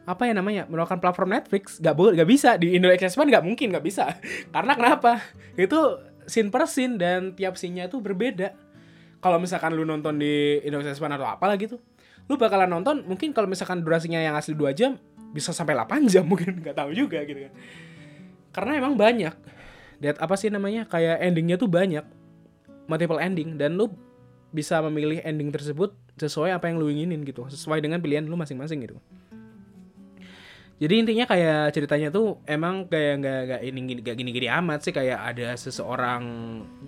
[0.08, 0.64] apa ya namanya?
[0.66, 1.78] Menggunakan platform Netflix?
[1.78, 2.56] Gak boleh gak bisa.
[2.56, 4.16] Di Indo Expressman gak mungkin gak bisa.
[4.54, 5.20] Karena kenapa?
[5.54, 8.54] Itu scene per scene dan tiap scene-nya itu berbeda.
[9.20, 11.78] Kalau misalkan lu nonton di Indo Expressman atau apalah gitu
[12.30, 14.94] lu bakalan nonton mungkin kalau misalkan durasinya yang asli 2 jam
[15.34, 16.54] bisa sampai 8 jam mungkin.
[16.62, 17.52] Nggak tahu juga gitu kan.
[18.54, 19.34] Karena emang banyak.
[19.98, 20.86] Dan apa sih namanya?
[20.86, 22.06] Kayak endingnya tuh banyak.
[22.86, 23.58] Multiple ending.
[23.58, 23.90] Dan lu
[24.54, 27.46] bisa memilih ending tersebut sesuai apa yang lu inginin gitu.
[27.50, 28.98] Sesuai dengan pilihan lu masing-masing gitu
[30.80, 34.96] jadi intinya kayak ceritanya tuh emang kayak nggak nggak ini gak gini gini amat sih
[34.96, 36.24] kayak ada seseorang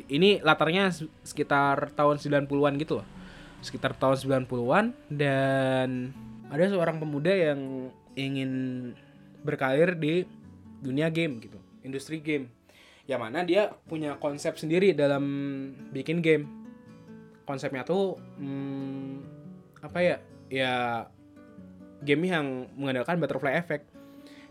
[0.09, 0.89] ini latarnya
[1.21, 3.07] sekitar tahun 90-an gitu loh.
[3.61, 4.17] Sekitar tahun
[4.49, 6.09] 90-an dan
[6.49, 8.53] ada seorang pemuda yang ingin
[9.45, 10.25] berkarir di
[10.81, 12.49] dunia game gitu industri game.
[13.05, 15.21] Yang mana dia punya konsep sendiri dalam
[15.93, 16.49] bikin game.
[17.45, 19.21] Konsepnya tuh hmm,
[19.85, 20.17] apa ya?
[20.49, 20.73] Ya
[22.03, 23.87] game yang mengandalkan butterfly effect.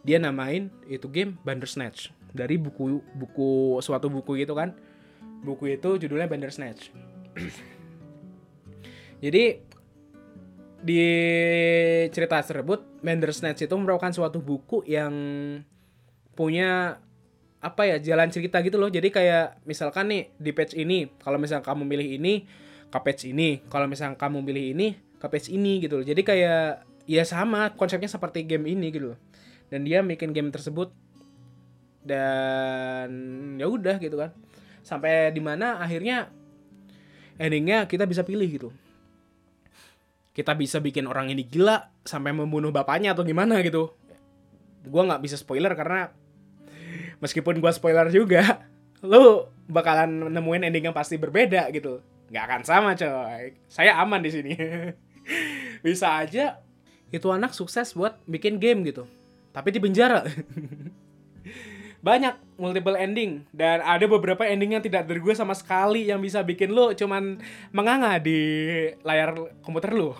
[0.01, 2.09] Dia namain itu game Bandersnatch.
[2.31, 4.73] Dari buku buku suatu buku gitu kan.
[5.45, 6.89] Buku itu judulnya Bandersnatch.
[9.23, 9.43] Jadi
[10.81, 11.03] di
[12.09, 15.13] cerita tersebut Bandersnatch itu merupakan suatu buku yang
[16.33, 16.97] punya
[17.61, 18.89] apa ya jalan cerita gitu loh.
[18.89, 22.33] Jadi kayak misalkan nih di page ini kalau misalkan kamu milih ini
[22.89, 23.61] ke page ini.
[23.69, 24.87] Kalau misalkan kamu milih ini
[25.21, 26.05] ke page ini gitu loh.
[26.05, 29.19] Jadi kayak ya sama konsepnya seperti game ini gitu loh.
[29.67, 30.95] Dan dia bikin game tersebut
[32.07, 33.11] dan
[33.59, 34.31] ya udah gitu kan.
[34.81, 36.31] Sampai di mana akhirnya
[37.35, 38.69] endingnya kita bisa pilih gitu.
[40.31, 43.91] Kita bisa bikin orang ini gila sampai membunuh bapaknya atau gimana gitu.
[44.87, 46.15] Gue nggak bisa spoiler karena
[47.19, 48.63] meskipun gue spoiler juga
[49.11, 51.99] lu bakalan nemuin ending yang pasti berbeda gitu.
[52.31, 53.59] Nggak akan sama coy.
[53.67, 54.55] Saya aman di sini.
[55.85, 56.70] Bisa aja
[57.11, 59.03] itu anak sukses buat bikin game gitu.
[59.51, 60.23] Tapi di penjara.
[62.07, 63.43] Banyak multiple ending.
[63.51, 67.37] Dan ada beberapa ending yang tidak dari gue sama sekali yang bisa bikin lo cuman
[67.75, 68.39] menganga di
[69.03, 70.15] layar komputer lo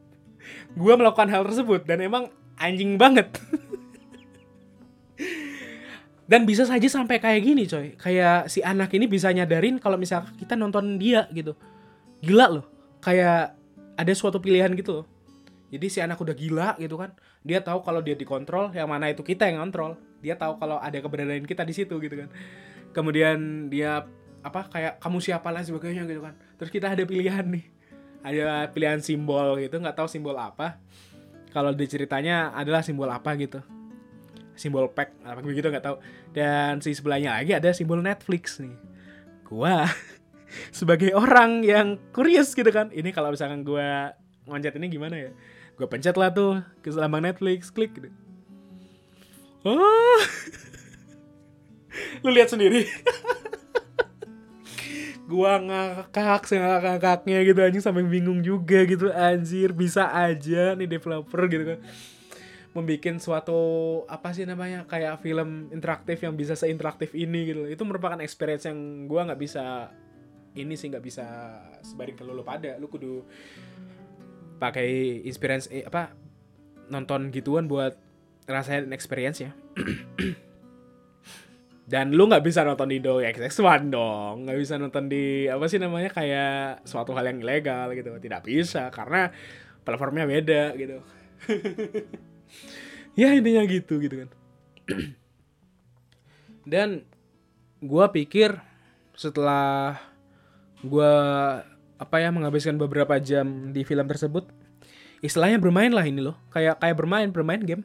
[0.80, 3.28] gue melakukan hal tersebut dan emang anjing banget.
[6.26, 7.94] Dan bisa saja sampai kayak gini coy.
[7.94, 11.54] Kayak si anak ini bisa nyadarin kalau misalnya kita nonton dia gitu.
[12.18, 12.66] Gila loh.
[12.98, 13.54] Kayak
[13.94, 14.90] ada suatu pilihan gitu.
[15.00, 15.15] loh
[15.66, 17.10] jadi si anak udah gila gitu kan
[17.42, 20.98] dia tahu kalau dia dikontrol yang mana itu kita yang kontrol dia tahu kalau ada
[20.98, 22.28] keberadaan kita di situ gitu kan.
[22.90, 24.08] Kemudian dia
[24.42, 25.48] apa kayak kamu siapa?
[25.54, 26.34] lah sebagainya gitu kan.
[26.58, 27.64] Terus kita ada pilihan nih.
[28.26, 30.80] Ada pilihan simbol gitu nggak tahu simbol apa.
[31.54, 33.60] Kalau diceritanya adalah simbol apa gitu.
[34.56, 35.96] Simbol pack apa begitu nggak tahu.
[36.32, 38.74] Dan si sebelahnya lagi ada simbol Netflix nih.
[39.46, 39.86] Gua
[40.78, 42.88] sebagai orang yang curious gitu kan.
[42.90, 43.88] Ini kalau misalkan gue
[44.46, 45.30] ngoncat ini gimana ya
[45.76, 47.92] gue pencet lah tuh ke lambang Netflix klik.
[49.66, 50.20] Oh
[52.22, 52.86] lu lihat sendiri.
[55.30, 59.10] Gua ngakak ngakak-ngakaknya gitu anjing sampai bingung juga gitu.
[59.10, 61.78] Anjir bisa aja nih developer gitu kan.
[62.76, 63.60] Membuat suatu
[64.06, 67.66] apa sih namanya kayak film interaktif yang bisa seinteraktif ini gitu.
[67.66, 69.90] Itu merupakan experience yang gua nggak bisa
[70.56, 71.26] ini sih nggak bisa
[71.82, 72.78] sebaring ke lu pada.
[72.78, 73.26] Lu kudu
[74.56, 76.12] pakai experience eh, apa
[76.88, 77.98] nonton gituan buat
[78.46, 79.52] rasain experience ya.
[81.86, 84.46] Dan lu nggak bisa nonton di Doi XX1 dong.
[84.46, 88.10] Nggak bisa nonton di apa sih namanya kayak suatu hal yang ilegal gitu.
[88.18, 89.30] Tidak bisa karena
[89.86, 90.98] platformnya beda gitu.
[93.16, 94.30] Ya intinya gitu gitu kan.
[96.72, 97.08] Dan
[97.80, 98.60] gua pikir
[99.16, 99.96] setelah
[100.84, 101.64] gua
[101.96, 104.48] apa ya menghabiskan beberapa jam di film tersebut.
[105.24, 106.36] Istilahnya bermain lah ini loh.
[106.52, 107.82] Kayak kayak bermain bermain game.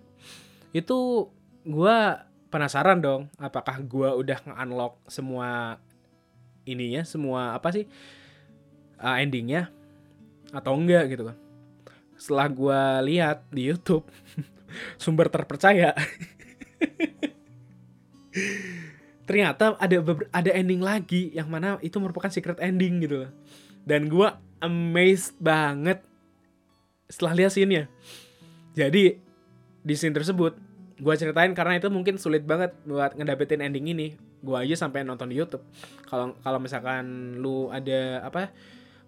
[0.75, 1.31] Itu
[1.63, 5.79] gua penasaran dong apakah gua udah nge-unlock semua
[6.67, 7.87] ininya semua apa sih
[8.99, 9.71] uh, endingnya
[10.51, 11.37] atau enggak gitu kan.
[12.19, 14.03] Setelah gua lihat di YouTube
[15.01, 15.95] sumber terpercaya.
[19.27, 19.97] Ternyata ada
[20.35, 23.31] ada ending lagi yang mana itu merupakan secret ending gitu loh
[23.85, 26.05] dan gua amazed banget
[27.11, 27.91] setelah lihat scene-nya.
[28.77, 29.19] Jadi
[29.81, 30.55] di scene tersebut
[31.01, 34.07] gue ceritain karena itu mungkin sulit banget buat ngedapetin ending ini.
[34.41, 35.65] Gue aja sampai nonton di YouTube.
[36.07, 38.53] Kalau kalau misalkan lu ada apa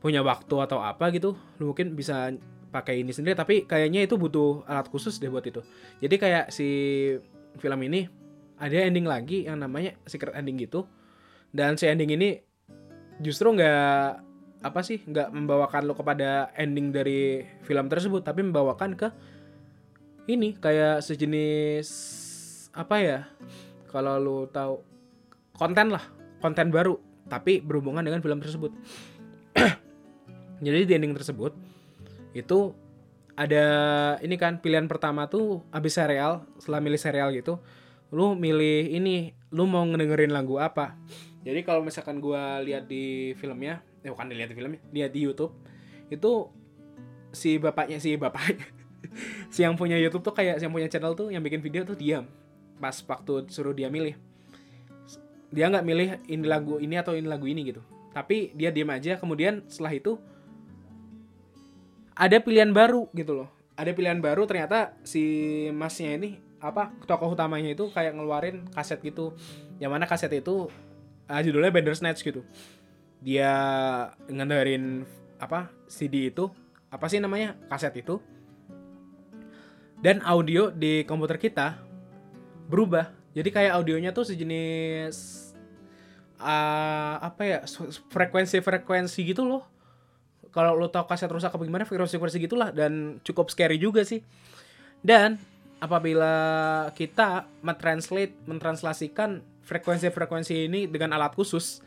[0.04, 2.34] punya waktu atau apa gitu lu mungkin bisa
[2.74, 3.38] pakai ini sendiri.
[3.38, 5.62] Tapi kayaknya itu butuh alat khusus deh buat itu.
[6.02, 6.68] Jadi kayak si
[7.62, 8.10] film ini
[8.58, 10.90] ada ending lagi yang namanya secret ending gitu.
[11.54, 12.42] Dan si ending ini
[13.22, 14.33] justru nggak
[14.64, 19.12] apa sih nggak membawakan lo kepada ending dari film tersebut tapi membawakan ke
[20.32, 21.88] ini kayak sejenis
[22.72, 23.20] apa ya
[23.92, 24.80] kalau lu tahu
[25.54, 26.02] konten lah
[26.40, 26.96] konten baru
[27.28, 28.72] tapi berhubungan dengan film tersebut.
[30.66, 31.56] Jadi di ending tersebut
[32.34, 32.72] itu
[33.34, 33.66] ada
[34.22, 37.58] ini kan pilihan pertama tuh abis serial setelah milih serial gitu
[38.14, 40.94] lu milih ini lu mau ngedengerin lagu apa?
[41.42, 45.56] Jadi kalau misalkan gua lihat di filmnya eh bukan dilihat di filmnya lihat di YouTube.
[46.12, 46.52] Itu
[47.32, 48.68] si bapaknya si bapaknya.
[49.54, 51.94] Si yang punya YouTube tuh kayak si yang punya channel tuh yang bikin video tuh
[51.94, 52.26] diam.
[52.82, 54.18] Pas waktu suruh dia milih.
[55.54, 57.84] Dia nggak milih ini lagu ini atau ini lagu ini gitu.
[58.10, 59.20] Tapi dia diam aja.
[59.22, 60.18] Kemudian setelah itu
[62.18, 63.50] ada pilihan baru gitu loh.
[63.78, 65.22] Ada pilihan baru ternyata si
[65.70, 69.38] masnya ini apa tokoh utamanya itu kayak ngeluarin kaset gitu.
[69.78, 70.74] Yang mana kaset itu
[71.30, 72.42] uh, judulnya Bandersnatch gitu
[73.24, 73.52] dia
[74.28, 75.08] ngedengerin
[75.40, 76.52] apa CD itu
[76.92, 78.20] apa sih namanya kaset itu.
[80.04, 81.80] Dan audio di komputer kita
[82.68, 83.08] berubah.
[83.34, 85.16] Jadi kayak audionya tuh sejenis
[86.44, 87.60] uh, apa ya
[88.12, 89.64] frekuensi frekuensi gitu loh.
[90.54, 94.22] Kalau lo tau kaset rusak apa gimana frekuensi frekuensi gitulah dan cukup scary juga sih.
[95.00, 95.40] Dan
[95.80, 96.36] apabila
[96.94, 101.80] kita mentranslate mentranslasikan frekuensi-frekuensi ini dengan alat khusus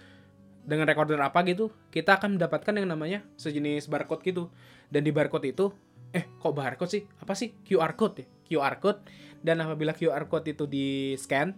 [0.67, 4.51] dengan recorder apa gitu kita akan mendapatkan yang namanya sejenis barcode gitu.
[4.91, 5.71] Dan di barcode itu
[6.11, 7.03] eh kok barcode sih?
[7.23, 7.55] Apa sih?
[7.63, 8.27] QR code ya?
[8.51, 9.01] QR code.
[9.41, 11.55] Dan apabila QR code itu di scan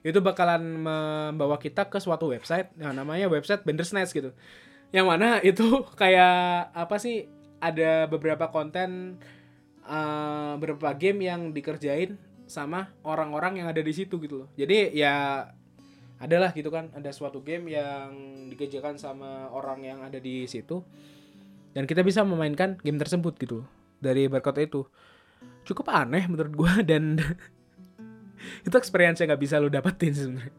[0.00, 4.32] itu bakalan membawa kita ke suatu website yang namanya website Bandersnatch gitu.
[4.90, 7.28] Yang mana itu kayak apa sih?
[7.60, 9.20] Ada beberapa konten
[9.84, 12.16] uh, beberapa game yang dikerjain
[12.48, 14.48] sama orang-orang yang ada di situ gitu loh.
[14.56, 15.44] Jadi ya
[16.20, 18.12] adalah gitu kan ada suatu game yang
[18.52, 20.84] dikerjakan sama orang yang ada di situ.
[21.72, 23.64] Dan kita bisa memainkan game tersebut gitu
[24.04, 24.84] dari barcode itu.
[25.64, 27.16] Cukup aneh menurut gue dan
[28.68, 30.54] itu experience yang nggak bisa lo dapetin sebenarnya.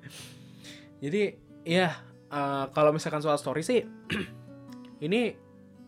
[0.97, 1.22] Jadi
[1.62, 1.93] ya
[2.34, 3.86] uh, kalau misalkan soal story sih
[5.05, 5.38] ini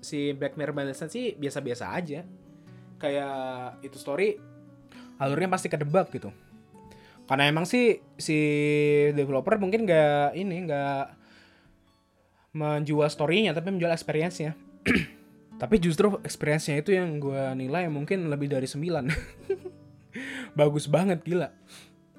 [0.06, 2.22] si Black Mirror Bandersnatch sih biasa-biasa aja.
[3.02, 4.38] Kayak itu story
[5.18, 6.30] alurnya pasti kedebak gitu
[7.24, 8.38] karena emang sih si
[9.16, 11.06] developer mungkin nggak ini nggak
[12.54, 14.54] menjual storynya tapi menjual experience-nya.
[15.54, 18.84] Tapi justru experience-nya itu yang gue nilai mungkin lebih dari 9
[20.60, 21.56] bagus banget gila.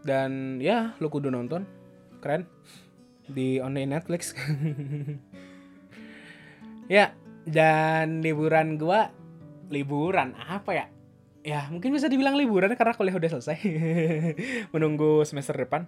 [0.01, 1.69] Dan ya lo kudu nonton.
[2.25, 2.49] Keren.
[3.29, 4.33] Di online Netflix.
[6.85, 7.17] Ya
[7.49, 9.01] dan liburan gue
[9.73, 10.87] liburan apa ya
[11.45, 13.59] ya mungkin bisa dibilang liburan karena kuliah udah selesai.
[14.75, 15.85] Menunggu semester depan.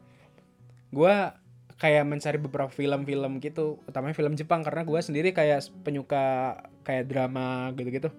[0.93, 1.33] Gue
[1.77, 7.73] kayak mencari beberapa film-film gitu utamanya film Jepang karena gue sendiri kayak penyuka kayak drama
[7.73, 8.13] gitu-gitu.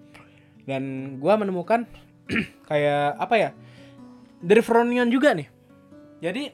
[0.66, 1.86] Dan gue menemukan
[2.70, 3.50] kayak apa ya
[4.42, 5.48] dari Fronion juga nih.
[6.18, 6.44] Jadi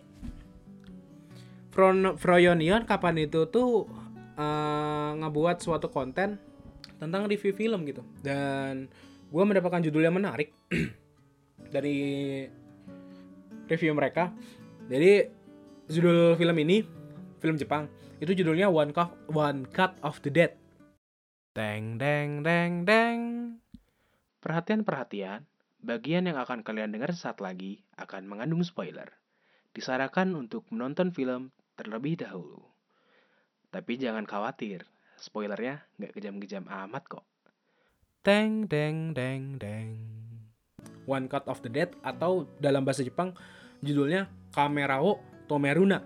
[1.72, 3.88] Fron Froyonion kapan itu tuh
[4.36, 6.38] uh, ngebuat suatu konten
[7.00, 8.04] tentang review film gitu.
[8.22, 8.86] Dan
[9.34, 10.54] gue mendapatkan judul yang menarik
[11.74, 11.98] dari
[13.66, 14.30] review mereka
[14.86, 15.26] jadi
[15.90, 16.86] judul film ini
[17.42, 17.90] film Jepang
[18.22, 20.54] itu judulnya One Cut One Cut of the Dead.
[21.52, 23.20] Deng deng deng deng.
[24.38, 25.44] Perhatian perhatian,
[25.84, 29.12] bagian yang akan kalian dengar saat lagi akan mengandung spoiler.
[29.76, 32.64] Disarankan untuk menonton film terlebih dahulu.
[33.68, 34.86] Tapi jangan khawatir,
[35.18, 37.24] spoilernya nggak kejam-kejam amat kok.
[38.24, 40.00] Deng deng deng deng.
[41.04, 43.36] One Cut of the Dead atau dalam bahasa Jepang
[43.84, 46.00] judulnya Kamerao Tomeruna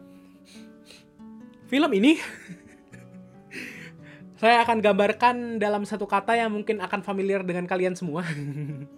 [1.70, 2.18] Film ini
[4.42, 8.26] saya akan gambarkan dalam satu kata yang mungkin akan familiar dengan kalian semua.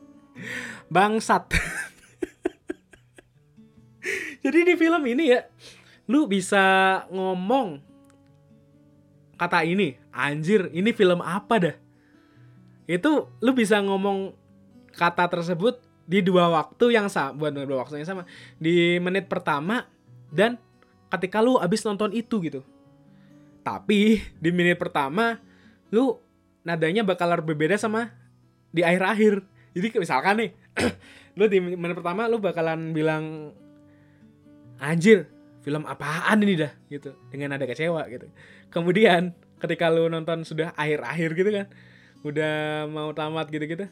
[0.95, 1.45] Bangsat.
[4.49, 5.45] Jadi di film ini ya,
[6.09, 7.85] lu bisa ngomong
[9.37, 11.77] kata ini, anjir, ini film apa dah?
[12.91, 14.35] Itu lu bisa ngomong
[14.91, 15.79] kata tersebut
[16.11, 18.23] di dua waktu yang sama, bukan dua waktu yang sama,
[18.59, 19.87] di menit pertama
[20.35, 20.59] dan
[21.15, 22.67] ketika lu abis nonton itu gitu.
[23.63, 25.39] Tapi di menit pertama
[25.95, 26.19] lu
[26.67, 28.11] nadanya bakal berbeda sama
[28.75, 29.47] di akhir-akhir.
[29.71, 30.51] Jadi misalkan nih,
[31.39, 33.55] lu di menit pertama lu bakalan bilang
[34.83, 35.31] anjir,
[35.63, 38.27] film apaan ini dah gitu dengan nada kecewa gitu.
[38.67, 39.31] Kemudian
[39.63, 41.67] ketika lu nonton sudah akhir-akhir gitu kan,
[42.25, 43.89] udah mau tamat gitu-gitu.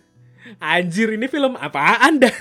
[0.62, 2.32] Anjir, ini film apaan dah?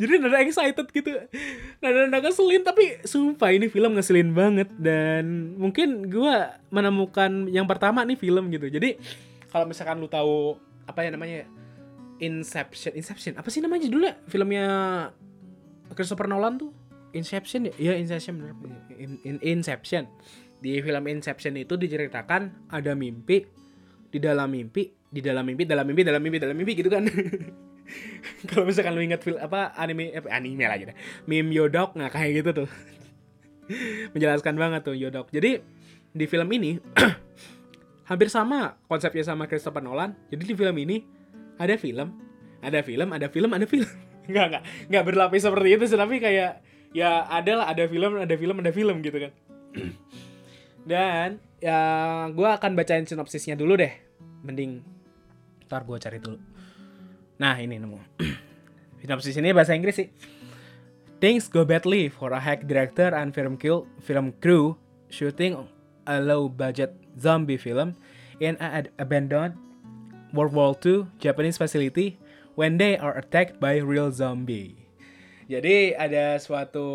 [0.00, 1.10] jadi nada excited gitu.
[1.78, 4.68] Nada nada ngeselin tapi sumpah ini film ngeselin banget.
[4.74, 6.36] Dan mungkin gue
[6.70, 8.66] menemukan yang pertama nih film gitu.
[8.70, 8.98] Jadi
[9.50, 11.46] kalau misalkan lu tahu apa ya namanya?
[12.22, 13.34] Inception Inception.
[13.38, 14.14] Apa sih namanya judulnya?
[14.30, 14.66] Filmnya
[15.92, 16.70] Christopher Nolan tuh?
[17.14, 17.74] Inception ya?
[17.78, 18.54] Ya Inception bener.
[18.98, 20.06] In, in, Inception
[20.64, 23.44] di film Inception itu diceritakan ada mimpi
[24.08, 27.04] di dalam mimpi di dalam mimpi dalam mimpi dalam mimpi dalam mimpi gitu kan.
[28.48, 30.96] Kalau misalkan lu ingat film apa anime eh, anime lagi deh
[31.28, 32.68] meme Yodok nggak kayak gitu tuh.
[34.16, 35.28] Menjelaskan banget tuh Yodok.
[35.28, 35.60] Jadi
[36.16, 36.80] di film ini
[38.08, 40.16] hampir sama konsepnya sama Christopher Nolan.
[40.32, 41.04] Jadi di film ini
[41.60, 42.08] ada film
[42.64, 43.90] ada film ada film ada film.
[44.32, 46.64] Nggak nggak nggak berlapis seperti itu tapi kayak
[46.96, 49.32] ya ada lah ada film ada film ada film gitu kan
[50.84, 51.78] dan ya
[52.28, 53.92] gue akan bacain sinopsisnya dulu deh
[54.44, 54.84] mending
[55.64, 56.54] ntar gue cari dulu
[57.38, 57.98] Nah ini nemu.
[59.02, 60.08] Sinopsis ini bahasa Inggris sih.
[61.18, 64.76] Things go badly for a hack director and film crew, film crew
[65.08, 65.56] shooting
[66.04, 67.96] a low-budget zombie film
[68.38, 69.56] in an abandoned
[70.36, 72.20] World War II Japanese facility
[72.58, 74.76] when they are attacked by real zombie.
[75.48, 76.86] Jadi ada suatu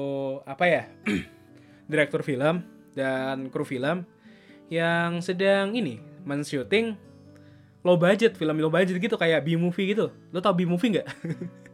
[0.45, 0.83] apa ya
[1.91, 2.65] direktur film
[2.97, 4.05] dan kru film
[4.69, 6.93] yang sedang ini men-shooting
[7.81, 10.13] low budget film low budget gitu kayak B movie gitu.
[10.29, 11.07] Lo tau B movie nggak?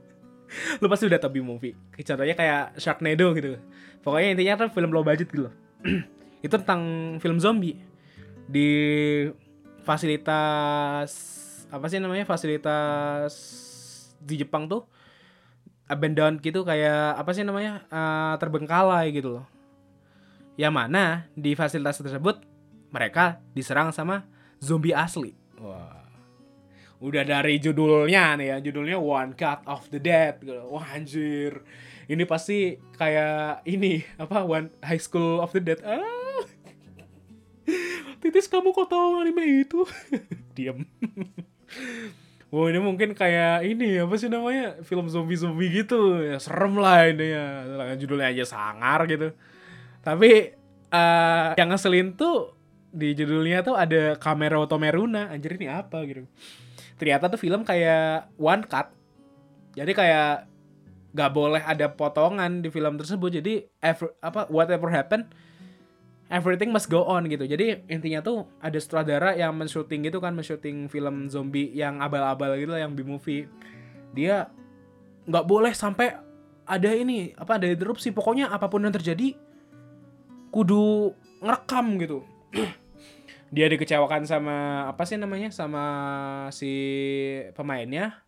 [0.81, 3.59] Lo pasti udah tau B movie contohnya kayak Sharknado gitu.
[4.05, 5.49] Pokoknya intinya kan film low budget gitu
[6.45, 7.81] itu tentang film zombie.
[8.45, 8.69] Di
[9.81, 11.11] fasilitas
[11.73, 13.33] apa sih namanya fasilitas
[14.21, 14.85] di Jepang tuh
[15.85, 19.45] abandoned gitu kayak apa sih namanya uh, terbengkalai gitu loh
[20.55, 22.43] yang mana di fasilitas tersebut
[22.91, 24.23] mereka diserang sama
[24.59, 26.03] zombie asli Wah.
[26.99, 30.39] Udah dari judulnya nih ya, judulnya One Cut of the Dead.
[30.39, 30.63] Gitu.
[30.71, 31.63] Wah anjir.
[32.07, 35.79] Ini pasti kayak ini apa One High School of the Dead.
[35.83, 36.43] Ah.
[38.23, 39.83] Titis kamu kok tahu anime itu?
[40.55, 40.83] Diam.
[42.53, 47.03] Wah ini mungkin kayak ini apa sih namanya film zombie zombie gitu ya serem lah
[47.11, 47.45] ini ya
[47.99, 49.35] judulnya aja sangar gitu
[50.05, 50.53] tapi
[50.93, 52.53] uh, yang ngeselin tuh
[52.95, 55.33] di judulnya tuh ada kamera Tomeruna.
[55.33, 56.29] Anjir ini apa gitu.
[56.95, 58.93] Ternyata tuh film kayak one cut.
[59.75, 60.47] Jadi kayak
[61.11, 63.43] gak boleh ada potongan di film tersebut.
[63.43, 65.27] Jadi ever, apa whatever happen
[66.29, 67.45] everything must go on gitu.
[67.45, 72.73] Jadi intinya tuh ada sutradara yang men-shooting gitu kan men-shooting film zombie yang abal-abal gitu
[72.73, 73.45] yang B-movie.
[74.15, 74.49] Dia
[75.25, 76.17] nggak boleh sampai
[76.65, 78.09] ada ini apa ada interupsi.
[78.09, 79.37] Pokoknya apa pun yang terjadi
[80.55, 81.11] kudu
[81.43, 82.23] ngerekam gitu.
[83.51, 85.83] Dia dikecewakan sama apa sih namanya sama
[86.55, 86.71] si
[87.51, 88.23] pemainnya.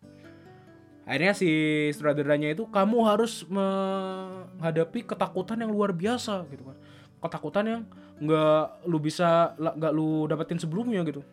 [1.08, 1.50] Akhirnya si
[1.96, 6.76] sutradaranya itu kamu harus menghadapi ketakutan yang luar biasa gitu kan.
[7.24, 7.80] Ketakutan yang
[8.20, 11.24] nggak lu bisa nggak lu dapetin sebelumnya gitu.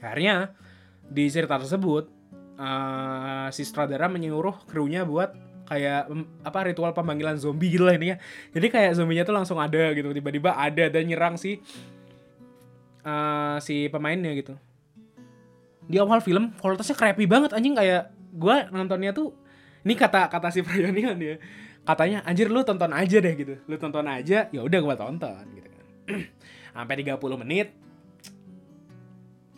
[0.00, 0.56] Akhirnya
[1.04, 2.08] di cerita tersebut
[2.56, 6.10] uh, si sutradara menyuruh krunya buat kayak
[6.42, 8.16] apa ritual pemanggilan zombie gitu lah ini ya
[8.50, 11.62] jadi kayak zombinya tuh langsung ada gitu tiba-tiba ada dan nyerang si
[13.04, 14.54] uh, si pemainnya gitu.
[15.90, 19.34] Di awal film kualitasnya creepy banget anjing kayak gue nontonnya tuh
[19.82, 21.36] ini kata kata si Prayonian ya
[21.80, 23.54] katanya anjir lu tonton aja deh gitu.
[23.66, 25.84] Lu tonton aja ya udah gue tonton gitu kan.
[26.74, 27.68] Sampai 30 menit.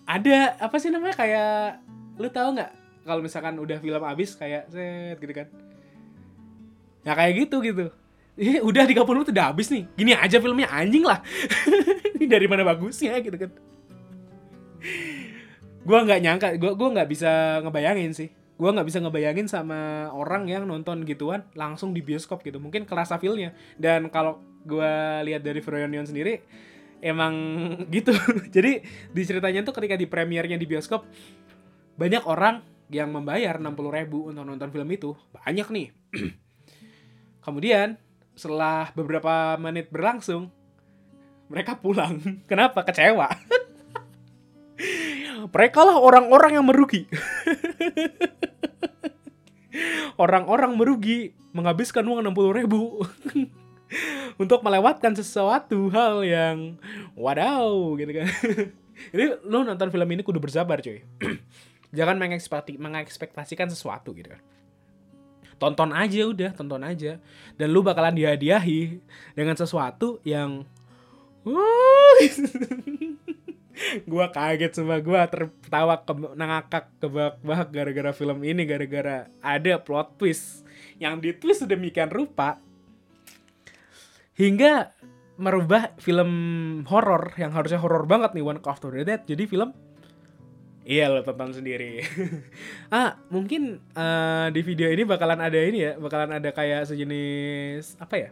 [0.04, 1.80] Ada apa sih namanya kayak
[2.20, 2.70] lu tahu nggak
[3.02, 5.48] kalau misalkan udah film habis kayak set gitu kan
[7.03, 7.90] ya kayak gitu gitu.
[8.32, 9.84] Eh, udah 30 menit udah habis nih.
[9.92, 11.20] Gini aja filmnya anjing lah.
[12.16, 13.50] Ini dari mana bagusnya gitu kan.
[15.82, 18.32] Gue nggak nyangka gue gue nggak bisa ngebayangin sih.
[18.57, 22.57] Gue nggak bisa ngebayangin sama orang yang nonton gituan langsung di bioskop gitu.
[22.57, 23.53] Mungkin kerasa feelnya.
[23.76, 24.92] Dan kalau gue
[25.28, 26.40] lihat dari Froyonion sendiri
[27.05, 27.34] emang
[27.94, 28.16] gitu.
[28.48, 28.80] Jadi
[29.12, 31.05] di ceritanya tuh ketika di premiernya di bioskop
[32.00, 35.12] banyak orang yang membayar 60 ribu untuk nonton film itu.
[35.36, 35.86] Banyak nih
[37.43, 37.99] kemudian
[38.32, 40.49] setelah beberapa menit berlangsung
[41.53, 42.16] mereka pulang
[42.51, 43.28] kenapa kecewa
[45.55, 47.05] mereka lah orang-orang yang merugi
[50.22, 53.05] orang-orang merugi menghabiskan uang 60 ribu
[54.40, 56.80] untuk melewatkan sesuatu hal yang
[57.12, 58.28] wadaw gitu kan.
[59.12, 61.05] Jadi lo nonton film ini kudu bersabar cuy.
[61.97, 64.40] Jangan mengekspektasi, mengekspektasikan sesuatu gitu kan.
[65.62, 67.22] Tonton aja udah, tonton aja.
[67.54, 68.98] Dan lu bakalan dihadiahi
[69.38, 70.66] dengan sesuatu yang
[74.10, 80.66] gua kaget sama gua tertawa ke nangakak kebak-bak gara-gara film ini gara-gara ada plot twist.
[80.98, 82.58] Yang di twist sedemikian rupa
[84.34, 84.90] hingga
[85.38, 86.30] merubah film
[86.90, 89.22] horor yang harusnya horor banget nih One Call of the Dead.
[89.22, 89.70] Jadi film
[90.83, 92.03] Iya lo tonton sendiri.
[92.95, 98.14] ah mungkin uh, di video ini bakalan ada ini ya, bakalan ada kayak sejenis apa
[98.18, 98.30] ya?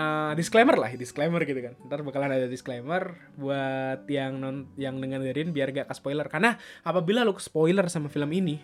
[0.00, 1.74] uh, disclaimer lah, disclaimer gitu kan.
[1.86, 6.26] Ntar bakalan ada disclaimer buat yang non yang dengerin biar gak ke spoiler.
[6.30, 8.60] Karena apabila lu spoiler sama film ini,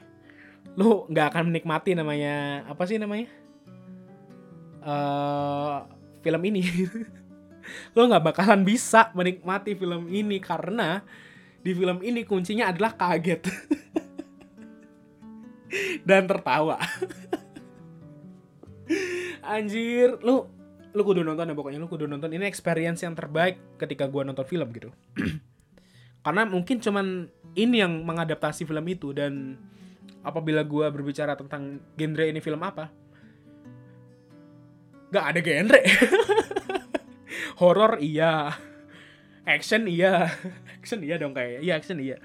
[0.78, 3.28] lu nggak akan menikmati namanya apa sih namanya?
[4.86, 5.84] Uh,
[6.22, 6.62] film ini.
[7.94, 11.02] lu nggak bakalan bisa menikmati film ini karena
[11.60, 13.42] di film ini kuncinya adalah kaget.
[16.08, 16.76] Dan tertawa.
[19.54, 20.46] Anjir, lu
[20.96, 22.30] lu kudu nonton ya pokoknya lu kudu nonton.
[22.30, 24.94] Ini experience yang terbaik ketika gua nonton film gitu.
[26.24, 27.26] Karena mungkin cuman
[27.58, 29.58] ini yang mengadaptasi film itu dan
[30.22, 32.90] apabila gua berbicara tentang genre ini film apa
[35.10, 35.80] gak ada genre
[37.56, 38.52] horor iya.
[39.46, 40.30] Action iya.
[40.78, 42.20] Action iya dong kayak iya action iya.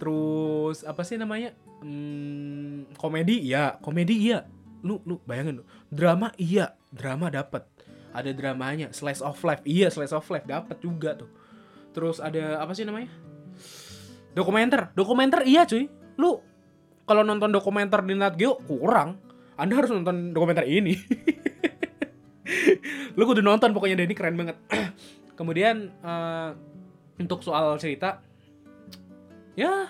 [0.00, 1.52] Terus apa sih namanya?
[1.84, 3.76] Hmm, komedi iya.
[3.78, 4.48] Komedi iya.
[4.84, 6.74] Lu lu bayangin lu drama iya.
[6.90, 7.68] Drama dapat
[8.14, 11.30] ada dramanya slice of life iya slice of life dapat juga tuh.
[11.90, 13.10] Terus ada apa sih namanya?
[14.34, 15.90] Dokumenter dokumenter iya cuy.
[16.18, 16.38] Lu
[17.04, 19.20] kalau nonton dokumenter di Nat Geo kurang.
[19.54, 20.98] Anda harus nonton dokumenter ini
[23.16, 24.56] lu kudu nonton pokoknya dan ini keren banget.
[25.38, 26.52] Kemudian uh,
[27.18, 28.20] untuk soal cerita
[29.54, 29.88] ya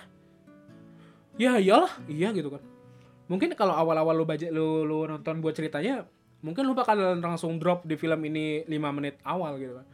[1.34, 2.62] ya iyalah iya gitu kan.
[3.26, 6.04] Mungkin kalau awal-awal lu baca lu, lu nonton buat ceritanya
[6.44, 9.86] mungkin lu bakal langsung drop di film ini 5 menit awal gitu kan.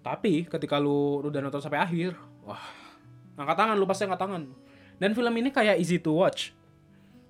[0.00, 2.62] Tapi ketika lu udah nonton sampai akhir wah
[3.36, 4.42] angkat tangan lu pasti angkat tangan.
[5.00, 6.52] Dan film ini kayak easy to watch.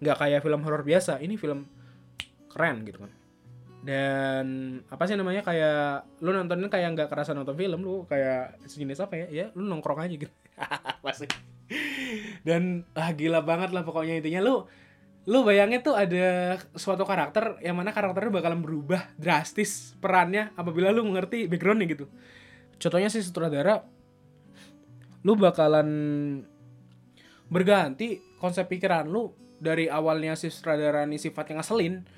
[0.03, 1.66] Nggak kayak film horor biasa ini film
[2.51, 3.20] keren gitu kan
[3.81, 9.01] dan apa sih namanya kayak lu nontonnya kayak nggak kerasa nonton film lu kayak sejenis
[9.01, 9.26] apa ya?
[9.28, 10.33] Ya lu nongkrong aja gitu.
[11.05, 11.24] Pasti
[12.43, 14.45] dan ah gila banget lah pokoknya intinya.
[14.45, 14.68] Lu
[15.28, 21.05] lu bayangin tuh ada suatu karakter yang mana karakternya bakalan berubah drastis perannya apabila lu
[21.05, 22.09] mengerti backgroundnya gitu.
[22.81, 23.85] Contohnya si sutradara
[25.20, 25.89] lu bakalan
[27.53, 32.09] berganti konsep pikiran lu dari awalnya si sutradara ini sifatnya ngeselin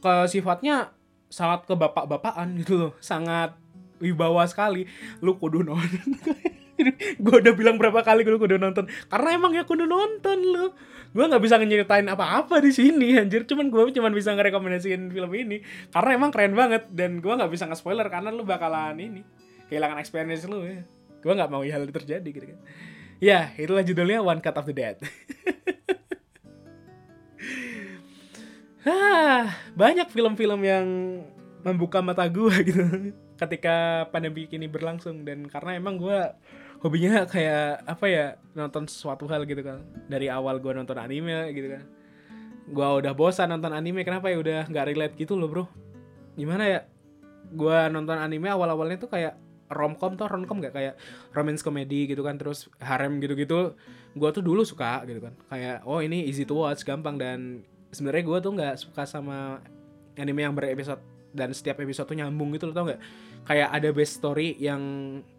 [0.00, 0.96] ke sifatnya
[1.28, 2.92] sangat ke bapak-bapakan gitu loh.
[2.98, 3.54] Sangat
[4.00, 4.88] wibawa sekali.
[5.20, 6.08] Lu kudu nonton.
[7.24, 8.86] Gue udah bilang berapa kali gue udah nonton.
[9.10, 10.70] Karena emang ya kudu nonton lu.
[11.10, 13.42] Gue nggak bisa nyeritain apa-apa di sini anjir.
[13.50, 15.58] Cuman gue cuman bisa ngerekomendasiin film ini.
[15.90, 16.86] Karena emang keren banget.
[16.94, 19.26] Dan gue nggak bisa nge-spoiler karena lu bakalan ini
[19.66, 20.86] kehilangan experience lu ya.
[21.18, 22.58] Gue nggak mau hal itu terjadi gitu kan.
[23.18, 24.94] Ya itulah judulnya One Cut of the Dead
[28.88, 30.86] ah banyak film-film yang
[31.62, 32.82] membuka mata gue gitu.
[33.38, 36.18] Ketika pandemi ini berlangsung dan karena emang gue
[36.82, 39.84] hobinya kayak apa ya nonton sesuatu hal gitu kan.
[40.10, 41.84] Dari awal gue nonton anime gitu kan.
[42.68, 45.64] Gue udah bosan nonton anime kenapa ya udah nggak relate gitu loh bro?
[46.34, 46.80] Gimana ya?
[47.48, 50.96] Gue nonton anime awal-awalnya tuh kayak romcom tuh romcom gak kayak
[51.36, 53.76] romance comedy gitu kan terus harem gitu-gitu.
[54.16, 55.34] Gue tuh dulu suka gitu kan.
[55.46, 59.62] Kayak oh ini easy to watch gampang dan sebenarnya gue tuh nggak suka sama
[60.18, 61.00] anime yang berepisode
[61.32, 63.00] dan setiap episode tuh nyambung gitu lo tau nggak?
[63.48, 64.80] Kayak ada best story yang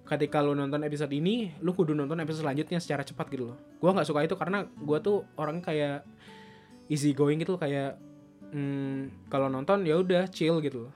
[0.05, 3.57] ketika lo nonton episode ini lo kudu nonton episode selanjutnya secara cepat gitu loh.
[3.77, 6.05] Gue nggak suka itu karena gue tuh orang kayak
[6.89, 7.97] easy going gitu loh, kayak
[8.49, 10.93] hmm, kalau nonton ya udah chill gitu loh.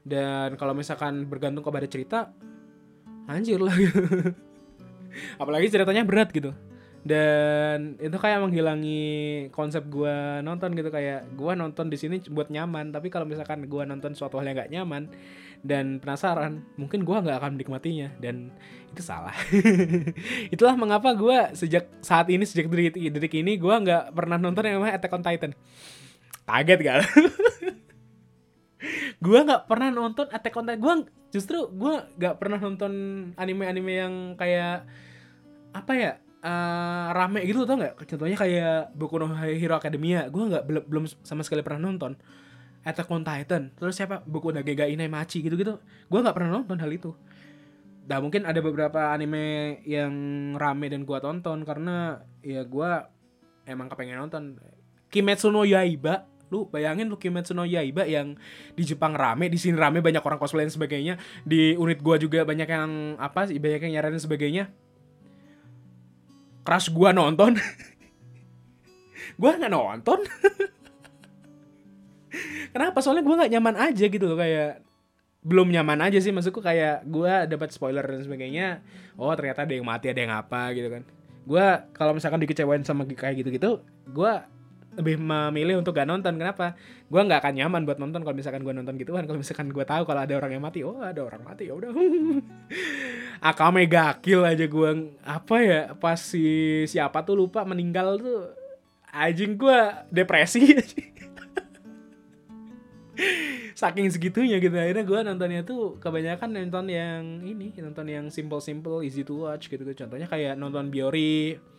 [0.00, 2.18] Dan kalau misalkan bergantung kepada cerita
[3.28, 3.74] anjir lah.
[3.76, 4.00] Gitu.
[5.42, 6.54] apalagi ceritanya berat gitu
[7.00, 9.04] dan itu kayak menghilangi
[9.56, 13.88] konsep gua nonton gitu kayak gua nonton di sini buat nyaman tapi kalau misalkan gua
[13.88, 15.08] nonton suatu hal yang gak nyaman
[15.64, 18.52] dan penasaran mungkin gua nggak akan menikmatinya dan
[18.92, 19.32] itu salah.
[20.54, 24.76] Itulah mengapa gua sejak saat ini sejak detik, detik ini gua nggak pernah nonton yang
[24.80, 25.52] namanya Attack on Titan.
[26.44, 26.96] Kaget gak
[29.20, 30.80] gue nggak pernah nonton Attack on Titan.
[30.80, 30.94] Gue
[31.30, 32.92] justru gue nggak pernah nonton
[33.36, 34.88] anime-anime yang kayak
[35.70, 36.12] apa ya
[36.44, 37.94] uh, rame gitu tau nggak?
[38.04, 40.28] Contohnya kayak Boku no Hero Academia.
[40.28, 42.16] Gue nggak belum belum sama sekali pernah nonton.
[42.80, 43.76] Attack on Titan.
[43.76, 44.24] Terus siapa?
[44.24, 47.12] Boku no Gega Inaimachi gitu gitu gue nggak pernah nonton hal itu.
[48.08, 50.12] Nah mungkin ada beberapa anime yang
[50.56, 52.90] rame dan gue tonton karena ya gue
[53.68, 54.58] emang kepengen nonton.
[55.12, 56.26] Kimetsu no Yaiba.
[56.50, 58.34] Lu bayangin lu Kimetsu no Yaiba yang
[58.74, 61.14] di Jepang rame di sini rame banyak orang cosplay dan sebagainya.
[61.46, 62.90] Di unit gua juga banyak yang
[63.22, 63.62] apa sih?
[63.62, 64.74] Banyak yang nyaranin sebagainya
[66.70, 67.58] keras gua nonton.
[69.34, 70.22] Gua nggak nonton.
[72.70, 73.02] Kenapa?
[73.02, 74.78] Soalnya gua nggak nyaman aja gitu loh kayak
[75.42, 76.30] belum nyaman aja sih.
[76.30, 78.86] Maksudku kayak gua dapat spoiler dan sebagainya
[79.18, 81.02] oh ternyata ada yang mati ada yang apa gitu kan.
[81.42, 83.70] Gua kalau misalkan dikecewain sama kayak gitu gitu
[84.06, 84.46] gua
[84.98, 86.34] lebih memilih untuk gak nonton.
[86.34, 86.74] Kenapa?
[87.06, 89.22] Gue nggak akan nyaman buat nonton kalau misalkan gue nonton gituan.
[89.26, 91.90] Kalau misalkan gue tahu kalau ada orang yang mati oh ada orang mati ya udah.
[93.50, 94.90] Akame gakil aja gue
[95.22, 98.50] apa ya pas si siapa tuh lupa meninggal tuh
[99.14, 99.78] anjing gue
[100.10, 100.62] depresi.
[103.80, 104.74] Saking segitunya gitu.
[104.74, 109.70] Akhirnya gue nontonnya tuh kebanyakan nonton yang ini nonton yang simple simple easy to watch
[109.70, 111.69] gitu contohnya kayak nonton Biori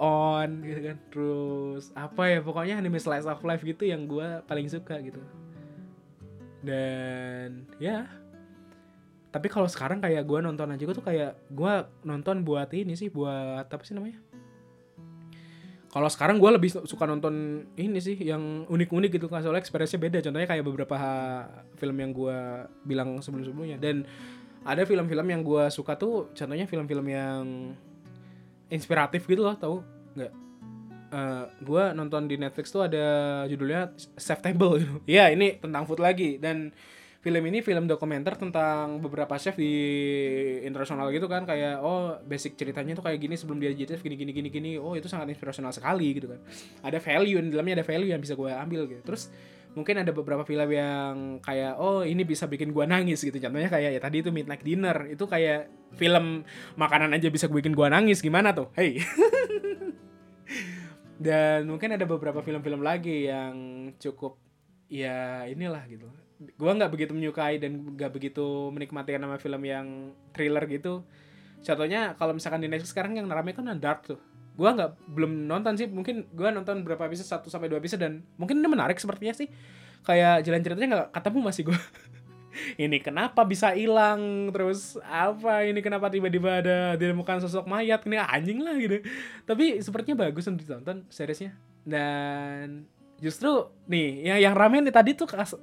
[0.00, 0.96] on gitu kan.
[1.12, 5.20] Terus apa ya pokoknya anime slice of life gitu yang gue paling suka gitu.
[6.64, 8.08] Dan ya.
[9.28, 11.72] Tapi kalau sekarang kayak gue nonton aja gue tuh kayak gue
[12.08, 14.24] nonton buat ini sih buat apa sih namanya?
[15.88, 20.20] Kalau sekarang gue lebih suka nonton ini sih yang unik-unik gitu kan soalnya experience beda.
[20.24, 20.96] Contohnya kayak beberapa
[21.76, 22.38] film yang gue
[22.84, 23.80] bilang sebelum-sebelumnya.
[23.80, 24.04] Dan
[24.68, 27.42] ada film-film yang gue suka tuh contohnya film-film yang
[28.68, 29.84] inspiratif gitu loh tau
[30.16, 30.32] nggak?
[31.08, 33.06] Uh, eh, gue nonton di Netflix tuh ada
[33.48, 34.94] judulnya Chef Table gitu.
[35.18, 36.36] Ya ini tentang food lagi.
[36.36, 36.72] Dan
[37.18, 39.72] film ini film dokumenter tentang beberapa chef di
[40.68, 41.48] internasional gitu kan.
[41.48, 44.70] Kayak oh basic ceritanya tuh kayak gini sebelum dia jadi chef gini gini gini gini.
[44.76, 46.40] Oh itu sangat inspirasional sekali gitu kan.
[46.84, 49.00] Ada value di dalamnya ada value yang bisa gue ambil gitu.
[49.00, 49.32] Terus
[49.78, 53.38] mungkin ada beberapa film yang kayak oh ini bisa bikin gua nangis gitu.
[53.38, 55.06] Contohnya kayak ya tadi itu Midnight Dinner.
[55.06, 56.42] Itu kayak film
[56.74, 58.18] makanan aja bisa bikin gua nangis.
[58.18, 58.74] Gimana tuh?
[58.74, 58.98] Hey.
[61.24, 63.54] Dan mungkin ada beberapa film-film lagi yang
[64.02, 64.42] cukup
[64.90, 66.10] ya inilah gitu.
[66.58, 71.06] Gua nggak begitu menyukai dan nggak begitu menikmati nama film yang thriller gitu.
[71.62, 74.18] Contohnya kalau misalkan di Netflix sekarang yang rame kan Dark tuh
[74.58, 78.26] gue nggak belum nonton sih mungkin gue nonton berapa episode satu sampai dua episode dan
[78.34, 79.46] mungkin ini menarik sepertinya sih.
[80.02, 81.78] Kayak jalan ceritanya nggak ketemu masih gue
[82.84, 84.50] ini kenapa bisa hilang?
[84.50, 88.02] Terus apa ini kenapa tiba-tiba ada ditemukan sosok mayat?
[88.02, 88.98] Ini anjing lah gitu.
[89.46, 91.54] Tapi sepertinya bagus untuk ditonton seriesnya.
[91.86, 92.90] Dan
[93.22, 95.54] justru nih yang yang rame nih tadi tuh kas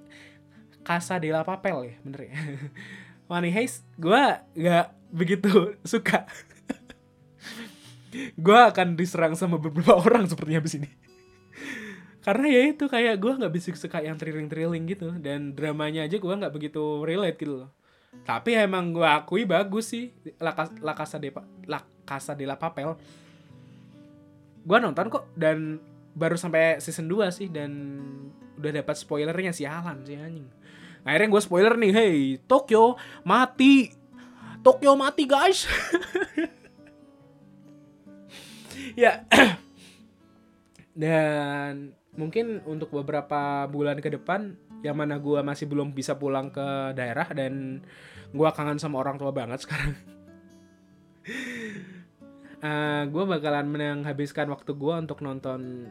[0.85, 2.33] Casa de la Papel ya bener ya.
[3.29, 4.23] Money Heist gue
[4.55, 6.29] nggak begitu suka
[8.35, 10.89] gue akan diserang sama beberapa orang sepertinya habis ini.
[12.25, 15.13] Karena ya itu kayak gue nggak bisa suka yang thrilling thrilling gitu.
[15.21, 17.69] Dan dramanya aja gue nggak begitu relate gitu loh.
[18.25, 20.09] Tapi emang gue akui bagus sih
[20.39, 21.29] La, La Casa de
[21.69, 22.97] La Casa de la Papel.
[24.65, 25.77] Gue nonton kok dan
[26.15, 28.01] baru sampai season 2 sih dan
[28.55, 30.47] udah dapat spoilernya si Alan sih anjing.
[31.05, 32.17] Akhirnya gue spoiler nih hey
[32.49, 33.93] Tokyo mati.
[34.65, 35.69] Tokyo mati guys
[38.95, 39.27] ya.
[40.95, 46.95] Dan mungkin untuk beberapa bulan ke depan yang mana gue masih belum bisa pulang ke
[46.95, 47.83] daerah dan
[48.31, 49.93] gue kangen sama orang tua banget sekarang.
[52.65, 55.85] Uh, gue bakalan menghabiskan waktu gue untuk nonton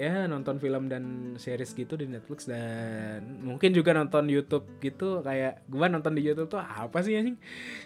[0.00, 5.68] ya nonton film dan series gitu di Netflix dan mungkin juga nonton YouTube gitu kayak
[5.68, 7.36] gue nonton di YouTube tuh apa sih anjing?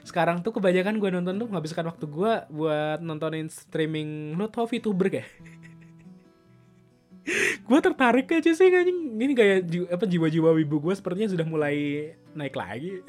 [0.07, 5.11] Sekarang tuh kebanyakan gue nonton tuh menghabiskan waktu gue buat nontonin streaming not how VTuber
[5.11, 5.27] kayak
[7.67, 9.19] gue tertarik aja sih anjing.
[9.19, 9.59] Ini kayak
[9.91, 12.95] apa jiwa-jiwa wibu gue sepertinya sudah mulai naik lagi.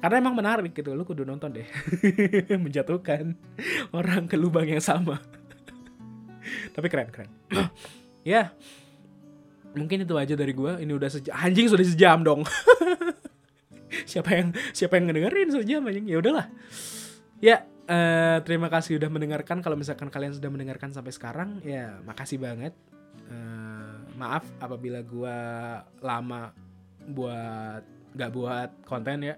[0.00, 1.66] Karena emang menarik gitu lu kudu nonton deh.
[2.70, 3.34] Menjatuhkan
[3.90, 5.39] orang ke lubang yang sama
[6.74, 7.30] tapi keren keren
[8.26, 8.52] ya
[9.72, 12.42] mungkin itu aja dari gue ini udah sejam anjing sudah sejam dong
[14.10, 16.46] siapa yang siapa yang ngedengerin sejam anjing ya udahlah
[17.38, 19.58] ya uh, terima kasih udah mendengarkan.
[19.60, 22.72] Kalau misalkan kalian sudah mendengarkan sampai sekarang, ya makasih banget.
[23.26, 25.36] Uh, maaf apabila gue
[26.02, 26.54] lama
[27.10, 27.82] buat
[28.14, 29.36] gak buat konten ya,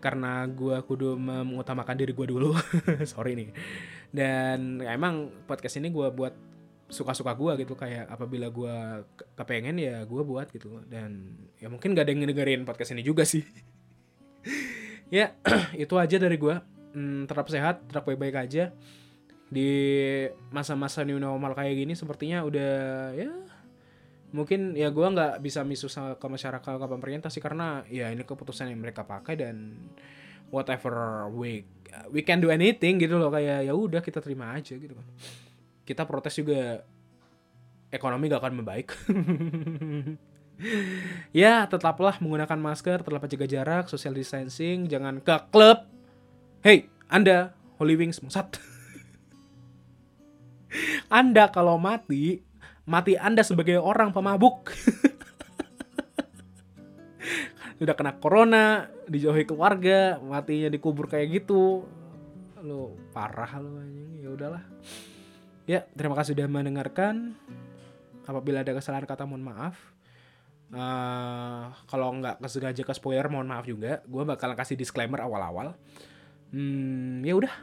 [0.00, 2.52] karena gue kudu mengutamakan diri gue dulu.
[3.12, 3.50] Sorry nih.
[4.12, 6.36] Dan ya, emang podcast ini gue buat
[6.92, 8.76] suka-suka gue gitu kayak apabila gue
[9.32, 10.84] kepengen ya gue buat gitu.
[10.84, 13.42] Dan ya mungkin gak ada yang dengerin podcast ini juga sih.
[15.12, 15.36] Ya
[15.76, 16.56] itu aja dari gue
[16.96, 18.72] hmm, tetap sehat, tetap baik-baik aja.
[19.52, 19.68] Di
[20.48, 23.28] masa-masa new normal kayak gini sepertinya udah ya
[24.32, 28.72] mungkin ya gue nggak bisa misu ke masyarakat ke pemerintah sih karena ya ini keputusan
[28.72, 29.76] yang mereka pakai dan
[30.48, 31.68] whatever we
[32.12, 35.06] we can do anything gitu loh kayak ya udah kita terima aja gitu kan
[35.82, 36.86] kita protes juga
[37.92, 38.88] ekonomi gak akan membaik
[41.42, 45.92] ya tetaplah menggunakan masker tetap jaga jarak social distancing jangan ke klub
[46.62, 48.54] Hey, Anda, Holy Wings Mossad.
[51.10, 52.38] anda kalau mati,
[52.86, 54.70] mati Anda sebagai orang pemabuk.
[57.82, 61.82] Udah kena corona, dijauhi keluarga, matinya dikubur kayak gitu.
[62.62, 64.22] Lo parah lo anjing.
[64.22, 64.62] Ya udahlah.
[65.66, 67.34] Ya, terima kasih sudah mendengarkan.
[68.22, 69.74] Apabila ada kesalahan kata mohon maaf.
[70.72, 73.98] Uh, kalau nggak kesengaja ke spoiler mohon maaf juga.
[74.06, 75.74] Gue bakal kasih disclaimer awal-awal.
[76.54, 77.54] Hmm, ya udah.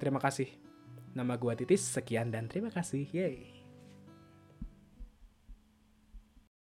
[0.00, 0.48] Terima kasih.
[1.12, 3.04] Nama gua Titis, sekian dan terima kasih.
[3.12, 3.59] Yeay.